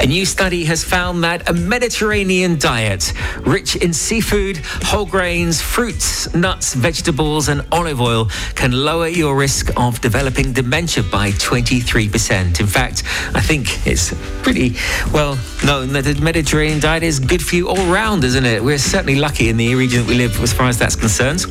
a 0.00 0.06
new 0.06 0.24
study 0.24 0.64
has 0.64 0.84
found 0.84 1.24
that 1.24 1.48
a 1.48 1.52
Mediterranean 1.52 2.58
diet 2.58 3.12
rich 3.40 3.76
in 3.76 3.92
seafood, 3.92 4.58
whole 4.84 5.06
grains, 5.06 5.60
fruits, 5.60 6.32
nuts, 6.34 6.74
vegetables, 6.74 7.48
and 7.48 7.64
olive 7.72 8.00
oil 8.00 8.26
can 8.54 8.72
lower 8.72 9.08
your 9.08 9.36
risk 9.36 9.70
of 9.76 10.00
developing 10.00 10.52
dementia 10.52 11.02
by 11.02 11.30
23%. 11.32 12.60
In 12.60 12.66
fact, 12.66 13.02
I 13.34 13.40
think 13.40 13.86
it's 13.86 14.14
pretty 14.42 14.76
well 15.12 15.38
known 15.64 15.92
that 15.92 16.04
the 16.04 16.14
Mediterranean 16.20 16.80
diet 16.80 17.02
is 17.02 17.18
good 17.18 17.42
for 17.42 17.56
you 17.56 17.68
all 17.68 17.92
round, 17.92 18.24
isn't 18.24 18.44
it? 18.44 18.62
We're 18.62 18.78
certainly 18.78 19.16
lucky 19.16 19.48
in 19.48 19.56
the 19.56 19.74
region 19.74 20.02
that 20.02 20.08
we 20.08 20.14
live 20.14 20.40
as 20.42 20.52
far 20.52 20.68
as 20.68 20.78
that's 20.78 20.96
concerned. 20.96 21.44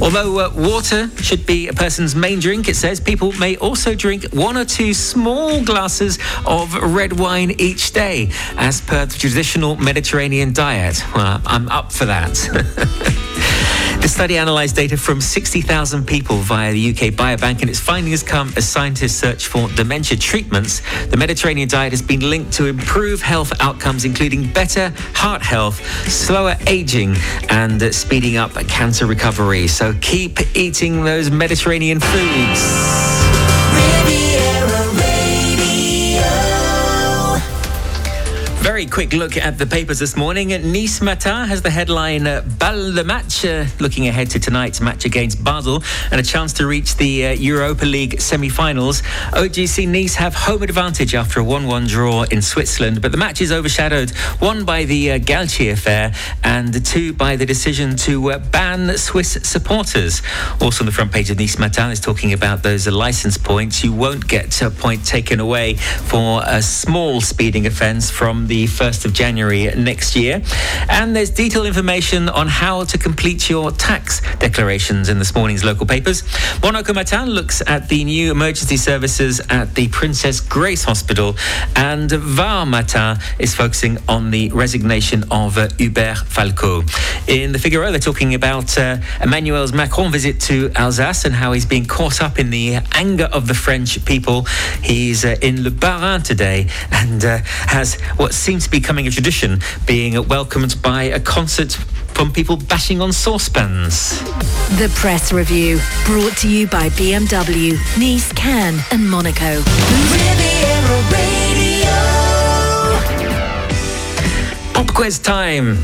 Although 0.00 0.38
uh, 0.38 0.52
water 0.54 1.08
should 1.22 1.46
be 1.46 1.68
a 1.68 1.72
person's 1.72 2.14
main 2.14 2.40
drink, 2.40 2.68
it 2.68 2.76
says 2.76 3.00
people 3.00 3.32
may 3.32 3.56
also 3.56 3.94
drink 3.94 4.24
one 4.32 4.56
or 4.56 4.64
two 4.64 4.94
small 4.94 5.62
glasses 5.64 6.18
of 6.44 6.74
red 6.74 7.18
wine 7.18 7.50
each 7.58 7.92
day, 7.92 8.30
as 8.56 8.80
per 8.80 9.06
the 9.06 9.18
traditional 9.18 9.76
Mediterranean 9.76 10.52
diet. 10.52 11.02
Well, 11.14 11.40
I'm 11.46 11.68
up 11.68 11.92
for 11.92 12.06
that. 12.06 12.36
The 14.06 14.12
study 14.12 14.36
analysed 14.36 14.76
data 14.76 14.96
from 14.96 15.20
60,000 15.20 16.06
people 16.06 16.36
via 16.36 16.72
the 16.72 16.90
UK 16.90 17.12
Biobank, 17.12 17.60
and 17.62 17.68
its 17.68 17.80
findings 17.80 18.22
come 18.22 18.52
as 18.56 18.68
scientists 18.68 19.16
search 19.16 19.48
for 19.48 19.68
dementia 19.70 20.16
treatments. 20.16 20.80
The 21.08 21.16
Mediterranean 21.16 21.68
diet 21.68 21.92
has 21.92 22.02
been 22.02 22.20
linked 22.20 22.52
to 22.52 22.66
improved 22.66 23.20
health 23.20 23.52
outcomes, 23.60 24.04
including 24.04 24.52
better 24.52 24.92
heart 25.12 25.42
health, 25.42 25.84
slower 26.08 26.54
aging, 26.68 27.16
and 27.48 27.82
speeding 27.92 28.36
up 28.36 28.52
cancer 28.68 29.06
recovery. 29.06 29.66
So 29.66 29.92
keep 30.00 30.38
eating 30.54 31.02
those 31.02 31.28
Mediterranean 31.30 31.98
foods. 31.98 33.06
Very 38.66 38.84
quick 38.84 39.12
look 39.12 39.36
at 39.36 39.58
the 39.58 39.64
papers 39.64 40.00
this 40.00 40.16
morning. 40.16 40.48
Nice 40.48 41.00
Matin 41.00 41.46
has 41.46 41.62
the 41.62 41.70
headline 41.70 42.26
uh, 42.26 42.42
Balle 42.58 42.90
de 42.90 43.04
Match, 43.04 43.44
uh, 43.44 43.64
looking 43.78 44.08
ahead 44.08 44.28
to 44.30 44.40
tonight's 44.40 44.80
match 44.80 45.04
against 45.04 45.44
Basel 45.44 45.84
and 46.10 46.20
a 46.20 46.24
chance 46.24 46.52
to 46.54 46.66
reach 46.66 46.96
the 46.96 47.26
uh, 47.26 47.30
Europa 47.34 47.84
League 47.84 48.20
semi 48.20 48.48
finals. 48.48 49.02
OGC 49.34 49.86
Nice 49.86 50.16
have 50.16 50.34
home 50.34 50.64
advantage 50.64 51.14
after 51.14 51.38
a 51.38 51.44
1 51.44 51.68
1 51.68 51.86
draw 51.86 52.24
in 52.24 52.42
Switzerland, 52.42 53.00
but 53.00 53.12
the 53.12 53.18
match 53.18 53.40
is 53.40 53.52
overshadowed 53.52 54.10
one 54.40 54.64
by 54.64 54.82
the 54.82 55.12
uh, 55.12 55.18
affair 55.70 56.12
and 56.42 56.84
two 56.84 57.12
by 57.12 57.36
the 57.36 57.46
decision 57.46 57.94
to 57.94 58.32
uh, 58.32 58.38
ban 58.38 58.98
Swiss 58.98 59.38
supporters. 59.44 60.22
Also 60.60 60.82
on 60.82 60.86
the 60.86 60.92
front 60.92 61.12
page 61.12 61.30
of 61.30 61.38
Nice 61.38 61.56
Matin 61.56 61.92
is 61.92 62.00
talking 62.00 62.32
about 62.32 62.64
those 62.64 62.88
license 62.88 63.38
points. 63.38 63.84
You 63.84 63.92
won't 63.92 64.26
get 64.26 64.60
a 64.60 64.70
point 64.70 65.06
taken 65.06 65.38
away 65.38 65.74
for 65.76 66.42
a 66.44 66.60
small 66.60 67.20
speeding 67.20 67.64
offence 67.64 68.10
from 68.10 68.48
the 68.48 68.55
the 68.56 68.66
1st 68.66 69.04
of 69.04 69.12
January 69.12 69.66
next 69.76 70.16
year. 70.16 70.42
And 70.88 71.14
there's 71.14 71.28
detailed 71.28 71.66
information 71.66 72.30
on 72.30 72.48
how 72.48 72.84
to 72.84 72.96
complete 72.96 73.50
your 73.50 73.70
tax 73.70 74.22
declarations 74.38 75.10
in 75.10 75.18
this 75.18 75.34
morning's 75.34 75.62
local 75.62 75.84
papers. 75.84 76.22
Monaco 76.62 76.94
Matin 76.94 77.28
looks 77.28 77.62
at 77.66 77.90
the 77.90 78.02
new 78.04 78.30
emergency 78.30 78.78
services 78.78 79.42
at 79.50 79.74
the 79.74 79.88
Princess 79.88 80.40
Grace 80.40 80.84
Hospital, 80.84 81.36
and 81.74 82.10
Var 82.10 82.64
Matin 82.64 83.18
is 83.38 83.54
focusing 83.54 83.98
on 84.08 84.30
the 84.30 84.48
resignation 84.52 85.24
of 85.30 85.58
uh, 85.58 85.68
Hubert 85.76 86.16
Falco. 86.16 86.82
In 87.28 87.52
the 87.52 87.58
Figaro, 87.58 87.90
they're 87.90 88.00
talking 88.00 88.32
about 88.34 88.78
uh, 88.78 88.96
Emmanuel's 89.20 89.74
Macron 89.74 90.10
visit 90.10 90.40
to 90.48 90.70
Alsace 90.76 91.26
and 91.26 91.34
how 91.34 91.52
he's 91.52 91.66
being 91.66 91.84
caught 91.84 92.22
up 92.22 92.38
in 92.38 92.48
the 92.48 92.78
anger 92.92 93.28
of 93.32 93.48
the 93.48 93.54
French 93.54 94.02
people. 94.06 94.46
He's 94.82 95.26
uh, 95.26 95.36
in 95.42 95.62
Le 95.62 95.70
Bas-Rhin 95.70 96.22
today 96.22 96.68
and 96.90 97.22
uh, 97.22 97.38
has 97.44 98.00
what 98.16 98.32
seems 98.46 98.62
to 98.62 98.70
be 98.70 98.78
becoming 98.78 99.08
a 99.08 99.10
tradition, 99.10 99.58
being 99.86 100.14
welcomed 100.28 100.80
by 100.80 101.02
a 101.02 101.18
concert 101.18 101.72
from 102.14 102.32
people 102.32 102.56
bashing 102.56 103.00
on 103.00 103.12
saucepans. 103.12 104.20
The 104.78 104.88
Press 104.94 105.32
Review, 105.32 105.80
brought 106.04 106.36
to 106.38 106.48
you 106.48 106.68
by 106.68 106.90
BMW, 106.90 107.72
Nice, 107.98 108.32
Cannes, 108.34 108.78
and 108.92 109.10
Monaco. 109.10 109.62
Pop 114.74 114.94
quiz 114.94 115.18
time. 115.18 115.74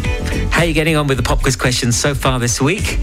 How 0.52 0.60
are 0.60 0.64
you 0.64 0.72
getting 0.72 0.94
on 0.94 1.08
with 1.08 1.16
the 1.16 1.24
pop 1.24 1.42
quiz 1.42 1.56
questions 1.56 1.96
so 1.96 2.14
far 2.14 2.38
this 2.38 2.60
week? 2.60 3.00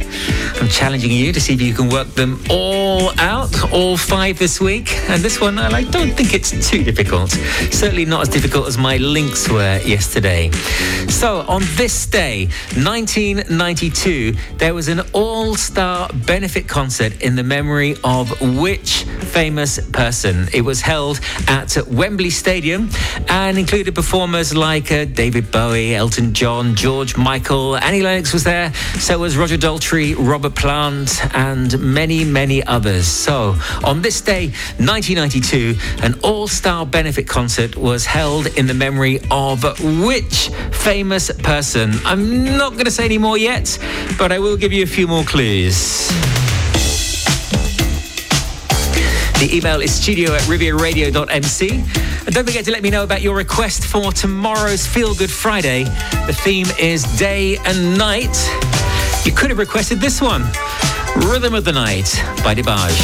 I'm 0.56 0.68
challenging 0.68 1.12
you 1.12 1.32
to 1.34 1.40
see 1.40 1.54
if 1.54 1.62
you 1.62 1.74
can 1.74 1.90
work 1.90 2.08
them 2.10 2.42
all 2.50 3.12
out, 3.20 3.72
all 3.72 3.98
five 3.98 4.40
this 4.40 4.60
week. 4.60 4.94
And 5.10 5.22
this 5.22 5.40
one, 5.40 5.58
I 5.60 5.84
don't 5.84 6.12
think 6.12 6.34
it's 6.34 6.70
too 6.70 6.84
difficult. 6.84 7.32
Certainly 7.72 8.06
not 8.06 8.22
as 8.22 8.30
difficult 8.30 8.68
as 8.68 8.78
my 8.78 8.98
links 8.98 9.50
were 9.50 9.80
yesterday. 9.86 10.52
So, 11.08 11.42
on 11.48 11.62
this 11.76 12.06
day, 12.06 12.46
1992, 12.76 14.36
there 14.58 14.74
was 14.74 14.88
an 14.88 15.02
all 15.14 15.56
star 15.56 16.10
benefit 16.26 16.68
concert 16.68 17.22
in 17.22 17.36
the 17.36 17.44
memory 17.44 17.96
of 18.04 18.40
which 18.42 19.04
famous 19.04 19.80
person? 19.92 20.48
It 20.54 20.62
was 20.62 20.82
held 20.82 21.20
at 21.48 21.78
Wembley 21.88 22.30
Stadium 22.30 22.90
and 23.28 23.58
included 23.58 23.96
performers 23.96 24.56
like 24.56 24.92
uh, 24.92 25.06
David 25.06 25.52
Bowie, 25.52 25.96
Elton 25.96 26.34
John, 26.34 26.76
George 26.76 27.18
Michael, 27.18 27.78
Annie 27.78 28.02
Lennox 28.02 28.34
was 28.34 28.44
there, 28.44 28.74
so 29.00 29.20
was 29.20 29.38
Roger 29.38 29.58
Daltrey, 29.58 30.16
Robert 30.39 30.56
Plant, 30.56 31.36
and 31.36 31.78
many, 31.82 32.23
many 32.23 32.63
others. 32.63 33.06
So, 33.06 33.58
on 33.84 34.02
this 34.02 34.21
day, 34.21 34.47
1992, 34.78 35.75
an 36.02 36.17
all 36.23 36.47
star 36.47 36.86
benefit 36.86 37.28
concert 37.28 37.75
was 37.75 38.06
held 38.06 38.47
in 38.58 38.65
the 38.65 38.73
memory 38.73 39.19
of 39.32 39.65
which 40.02 40.47
famous 40.71 41.30
person? 41.30 41.91
I'm 42.06 42.56
not 42.56 42.71
going 42.71 42.86
to 42.86 42.91
say 42.91 43.04
any 43.04 43.17
more 43.17 43.38
yet, 43.38 43.78
but 44.17 44.32
I 44.32 44.39
will 44.39 44.56
give 44.56 44.71
you 44.71 44.84
a 44.84 44.88
few 44.88 45.10
more 45.10 45.25
clues. 45.25 46.08
The 49.39 49.49
email 49.52 49.82
is 49.82 49.93
studio 49.93 50.34
at 50.36 50.41
rivieradio.mc. 50.43 51.69
And 51.71 52.34
don't 52.34 52.45
forget 52.45 52.63
to 52.63 52.71
let 52.71 52.82
me 52.82 52.89
know 52.89 53.04
about 53.04 53.21
your 53.21 53.36
request 53.36 53.86
for 53.86 54.13
tomorrow's 54.13 54.88
Feel 54.88 55.13
Good 55.15 55.32
Friday. 55.32 55.84
The 56.28 56.34
theme 56.34 56.67
is 56.80 57.04
day 57.17 57.58
and 57.65 57.97
night. 57.97 58.68
You 59.25 59.32
could 59.34 59.49
have 59.49 59.60
requested 59.60 59.99
this 59.99 60.21
one 60.21 60.43
Rhythm 61.27 61.53
of 61.53 61.65
the 61.65 61.71
Night 61.71 62.12
by 62.43 62.55
DeBarge. 62.55 62.97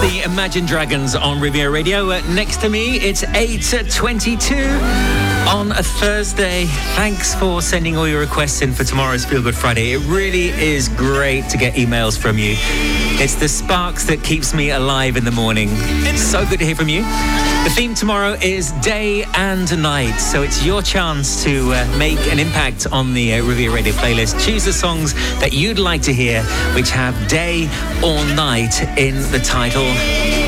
The 0.00 0.22
Imagine 0.24 0.66
Dragons 0.66 1.14
on 1.14 1.40
Riviera 1.40 1.70
Radio. 1.70 2.10
Uh, 2.10 2.20
next 2.28 2.60
to 2.62 2.68
me, 2.68 2.96
it's 2.96 3.22
8.22 3.22 5.21
on 5.48 5.72
a 5.72 5.82
Thursday. 5.82 6.66
Thanks 6.94 7.34
for 7.34 7.62
sending 7.62 7.96
all 7.96 8.06
your 8.08 8.20
requests 8.20 8.62
in 8.62 8.72
for 8.72 8.84
tomorrow's 8.84 9.24
Feel 9.24 9.42
Good 9.42 9.54
Friday. 9.54 9.92
It 9.92 9.98
really 10.08 10.48
is 10.48 10.88
great 10.88 11.48
to 11.50 11.58
get 11.58 11.74
emails 11.74 12.18
from 12.18 12.38
you. 12.38 12.54
It's 13.20 13.34
the 13.34 13.48
sparks 13.48 14.04
that 14.06 14.22
keeps 14.22 14.54
me 14.54 14.70
alive 14.70 15.16
in 15.16 15.24
the 15.24 15.30
morning. 15.30 15.68
It's 15.70 16.22
so 16.22 16.46
good 16.46 16.58
to 16.58 16.64
hear 16.64 16.74
from 16.74 16.88
you. 16.88 17.02
The 17.02 17.72
theme 17.74 17.94
tomorrow 17.94 18.36
is 18.42 18.72
day 18.82 19.24
and 19.34 19.82
night, 19.82 20.18
so 20.18 20.42
it's 20.42 20.64
your 20.64 20.82
chance 20.82 21.42
to 21.44 21.72
uh, 21.72 21.96
make 21.98 22.18
an 22.32 22.38
impact 22.38 22.86
on 22.92 23.14
the 23.14 23.34
uh, 23.34 23.44
Riviera 23.44 23.74
Radio 23.74 23.92
playlist. 23.92 24.44
Choose 24.44 24.64
the 24.64 24.72
songs 24.72 25.14
that 25.40 25.52
you'd 25.52 25.78
like 25.78 26.02
to 26.02 26.12
hear, 26.12 26.42
which 26.74 26.90
have 26.90 27.14
day 27.28 27.64
or 28.02 28.24
night 28.34 28.82
in 28.98 29.14
the 29.30 29.40
title. 29.44 30.41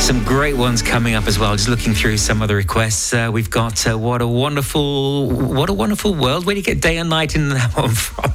Some 0.00 0.24
great 0.24 0.56
ones 0.56 0.82
coming 0.82 1.14
up 1.14 1.28
as 1.28 1.38
well. 1.38 1.52
Just 1.52 1.68
looking 1.68 1.94
through 1.94 2.16
some 2.16 2.42
of 2.42 2.48
the 2.48 2.54
requests, 2.56 3.14
uh, 3.14 3.30
we've 3.32 3.50
got 3.50 3.86
uh, 3.86 3.96
what 3.96 4.22
a 4.22 4.26
wonderful, 4.26 5.30
what 5.30 5.70
a 5.70 5.72
wonderful 5.72 6.14
world. 6.14 6.46
Where 6.46 6.54
do 6.54 6.58
you 6.58 6.64
get 6.64 6.80
day 6.80 6.96
and 6.96 7.08
night 7.08 7.36
in 7.36 7.50
that 7.50 7.76
one 7.76 7.90
from? 7.90 8.32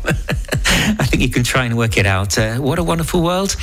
I 1.00 1.06
think 1.06 1.24
you 1.24 1.30
can 1.30 1.44
try 1.44 1.66
and 1.66 1.76
work 1.76 1.98
it 1.98 2.06
out. 2.06 2.38
Uh, 2.38 2.58
what 2.58 2.78
a 2.78 2.84
wonderful 2.84 3.24
world. 3.24 3.56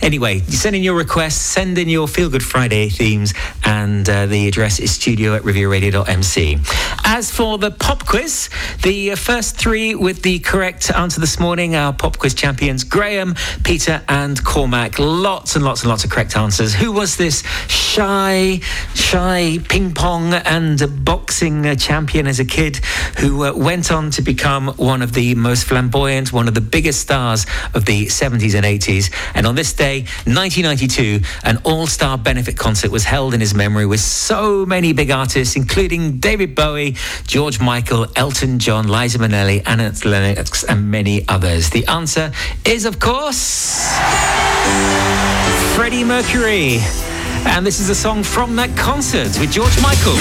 Anyway, 0.00 0.38
send 0.40 0.74
in 0.74 0.82
your 0.82 0.94
requests, 0.94 1.40
send 1.40 1.76
in 1.76 1.90
your 1.90 2.08
Feel 2.08 2.30
Good 2.30 2.42
Friday 2.42 2.88
themes, 2.88 3.34
and 3.64 4.08
uh, 4.08 4.24
the 4.24 4.48
address 4.48 4.80
is 4.80 4.90
studio 4.90 5.34
at 5.34 5.42
rivieradio.mc. 5.42 6.58
As 7.04 7.30
for 7.30 7.58
the 7.58 7.70
pop 7.70 8.06
quiz, 8.06 8.48
the 8.82 9.12
uh, 9.12 9.16
first 9.16 9.58
three 9.58 9.94
with 9.94 10.22
the 10.22 10.38
correct 10.38 10.90
answer 10.90 11.20
this 11.20 11.38
morning, 11.38 11.74
our 11.74 11.92
pop 11.92 12.16
quiz 12.16 12.32
champions, 12.32 12.82
Graham, 12.82 13.34
Peter, 13.62 14.02
and 14.08 14.42
Cormac. 14.42 14.98
Lots 14.98 15.56
and 15.56 15.64
lots 15.64 15.82
and 15.82 15.90
lots 15.90 16.04
of 16.04 16.10
correct 16.10 16.34
answers. 16.34 16.72
Who 16.72 16.92
was 16.92 17.18
this 17.18 17.42
shy, 17.68 18.60
shy 18.94 19.58
ping 19.68 19.92
pong 19.92 20.32
and 20.32 21.04
boxing 21.04 21.76
champion 21.76 22.26
as 22.26 22.40
a 22.40 22.44
kid 22.46 22.76
who 23.18 23.44
uh, 23.44 23.52
went 23.52 23.92
on 23.92 24.10
to 24.12 24.22
become 24.22 24.68
one 24.76 25.02
of 25.02 25.12
the 25.12 25.34
most 25.34 25.64
flamboyant, 25.64 26.32
one 26.32 26.48
of 26.48 26.54
the 26.54 26.69
biggest 26.70 27.00
stars 27.00 27.46
of 27.74 27.84
the 27.84 28.06
70s 28.06 28.54
and 28.54 28.64
80s. 28.64 29.12
And 29.34 29.46
on 29.46 29.54
this 29.54 29.72
day, 29.72 30.00
1992, 30.24 31.20
an 31.44 31.58
all 31.64 31.86
star 31.86 32.16
benefit 32.18 32.56
concert 32.56 32.90
was 32.90 33.04
held 33.04 33.34
in 33.34 33.40
his 33.40 33.54
memory 33.54 33.86
with 33.86 34.00
so 34.00 34.64
many 34.66 34.92
big 34.92 35.10
artists, 35.10 35.56
including 35.56 36.18
David 36.18 36.54
Bowie, 36.54 36.96
George 37.26 37.60
Michael, 37.60 38.06
Elton 38.16 38.58
John, 38.58 38.88
Liza 38.88 39.18
Minnelli, 39.18 39.62
Anna 39.66 39.92
Lennox, 40.04 40.64
and 40.64 40.90
many 40.90 41.26
others. 41.28 41.70
The 41.70 41.86
answer 41.86 42.32
is, 42.64 42.84
of 42.84 43.00
course, 43.00 43.88
Freddie 45.74 46.04
Mercury. 46.04 46.78
And 47.46 47.66
this 47.66 47.80
is 47.80 47.88
a 47.88 47.94
song 47.94 48.22
from 48.22 48.54
that 48.56 48.76
concert 48.76 49.38
with 49.40 49.50
George 49.50 49.80
Michael. 49.80 50.16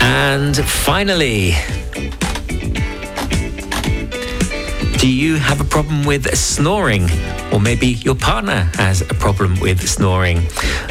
And 0.00 0.56
finally, 0.56 1.52
do 4.98 5.08
you 5.08 5.36
have 5.36 5.60
a 5.60 5.64
problem 5.64 6.04
with 6.06 6.34
snoring? 6.36 7.06
Or 7.56 7.60
maybe 7.60 7.86
your 7.86 8.14
partner 8.14 8.70
has 8.74 9.00
a 9.00 9.14
problem 9.14 9.58
with 9.60 9.80
snoring. 9.88 10.46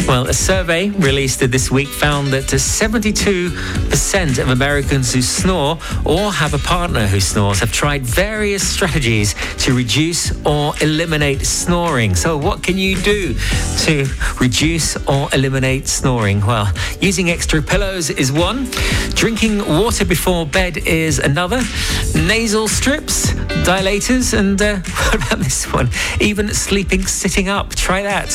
Well, 0.08 0.28
a 0.28 0.34
survey 0.34 0.89
released 0.89 1.41
this 1.51 1.69
week 1.69 1.88
found 1.88 2.34
that 2.34 2.45
72% 2.45 4.39
of 4.39 4.49
Americans 4.49 5.13
who 5.13 5.21
snore 5.21 5.78
or 6.06 6.32
have 6.32 6.56
a 6.56 6.58
partner 6.58 7.06
who 7.06 7.19
snores 7.19 7.60
have 7.60 7.71
tried 7.71 8.01
various 8.01 8.67
strategies 8.67 9.36
to 9.60 9.75
reduce 9.75 10.32
or 10.43 10.73
eliminate 10.82 11.45
snoring. 11.45 12.15
So, 12.15 12.36
what 12.36 12.63
can 12.63 12.80
you 12.80 12.95
do 12.95 13.36
to 13.86 14.08
reduce 14.41 14.97
or 15.06 15.30
eliminate 15.34 15.88
snoring? 15.88 16.43
Well, 16.43 16.73
using 16.99 17.30
extra 17.30 17.62
pillows 17.62 18.10
is 18.10 18.32
one, 18.32 18.71
drinking 19.12 19.60
water 19.67 20.04
before 20.04 20.47
bed 20.47 20.78
is 20.78 21.19
another, 21.19 21.62
nasal 22.15 22.67
strips, 22.67 23.34
dilators, 23.65 24.34
and 24.36 24.60
uh, 24.60 24.80
what 25.06 25.13
about 25.13 25.39
this 25.39 25.71
one? 25.71 25.89
Even 26.19 26.55
sleeping 26.56 27.06
sitting 27.06 27.50
up. 27.50 27.76
Try 27.76 28.02
that. 28.04 28.32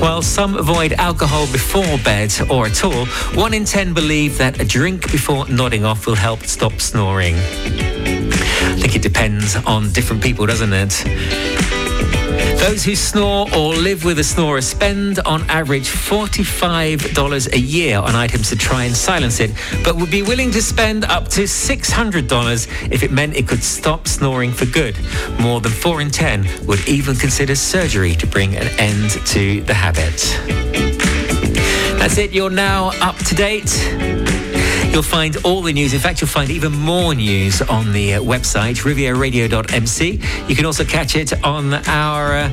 While 0.00 0.22
some 0.22 0.56
avoid 0.56 0.92
alcohol 0.94 1.46
before 1.52 1.98
bed 1.98 2.32
or 2.50 2.66
at 2.66 2.84
all, 2.84 3.06
one 3.34 3.54
in 3.54 3.64
ten 3.64 3.94
believe 3.94 4.38
that 4.38 4.60
a 4.60 4.64
drink 4.64 5.10
before 5.12 5.46
nodding 5.48 5.84
off 5.84 6.06
will 6.06 6.16
help 6.16 6.44
stop 6.44 6.80
snoring. 6.80 7.36
I 7.36 8.76
think 8.80 8.96
it 8.96 9.02
depends 9.02 9.56
on 9.66 9.92
different 9.92 10.22
people, 10.22 10.46
doesn't 10.46 10.72
it? 10.72 11.83
Those 12.64 12.82
who 12.82 12.96
snore 12.96 13.46
or 13.54 13.74
live 13.74 14.06
with 14.06 14.18
a 14.20 14.24
snorer 14.24 14.62
spend 14.62 15.18
on 15.26 15.42
average 15.50 15.86
$45 15.86 17.52
a 17.52 17.58
year 17.58 17.98
on 17.98 18.16
items 18.16 18.48
to 18.48 18.56
try 18.56 18.84
and 18.84 18.96
silence 18.96 19.38
it, 19.38 19.50
but 19.84 19.96
would 19.96 20.10
be 20.10 20.22
willing 20.22 20.50
to 20.52 20.62
spend 20.62 21.04
up 21.04 21.28
to 21.28 21.42
$600 21.42 22.90
if 22.90 23.02
it 23.02 23.12
meant 23.12 23.36
it 23.36 23.46
could 23.46 23.62
stop 23.62 24.08
snoring 24.08 24.50
for 24.50 24.64
good. 24.64 24.96
More 25.38 25.60
than 25.60 25.72
4 25.72 26.00
in 26.00 26.10
10 26.10 26.66
would 26.66 26.88
even 26.88 27.16
consider 27.16 27.54
surgery 27.54 28.14
to 28.14 28.26
bring 28.26 28.56
an 28.56 28.68
end 28.78 29.10
to 29.10 29.60
the 29.60 29.74
habit. 29.74 30.18
That's 31.98 32.16
it, 32.16 32.32
you're 32.32 32.48
now 32.48 32.92
up 33.02 33.16
to 33.26 33.34
date. 33.34 34.23
You'll 34.94 35.02
find 35.02 35.36
all 35.38 35.60
the 35.60 35.72
news. 35.72 35.92
In 35.92 35.98
fact, 35.98 36.20
you'll 36.20 36.28
find 36.28 36.50
even 36.50 36.70
more 36.70 37.16
news 37.16 37.60
on 37.60 37.90
the 37.90 38.14
uh, 38.14 38.20
website, 38.20 38.84
rivieradio.mc. 38.84 40.20
You 40.48 40.54
can 40.54 40.64
also 40.64 40.84
catch 40.84 41.16
it 41.16 41.32
on 41.42 41.74
our 41.74 42.32
uh, 42.32 42.50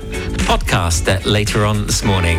podcast 0.49 1.07
uh, 1.07 1.21
later 1.29 1.65
on 1.65 1.85
this 1.85 2.03
morning. 2.03 2.37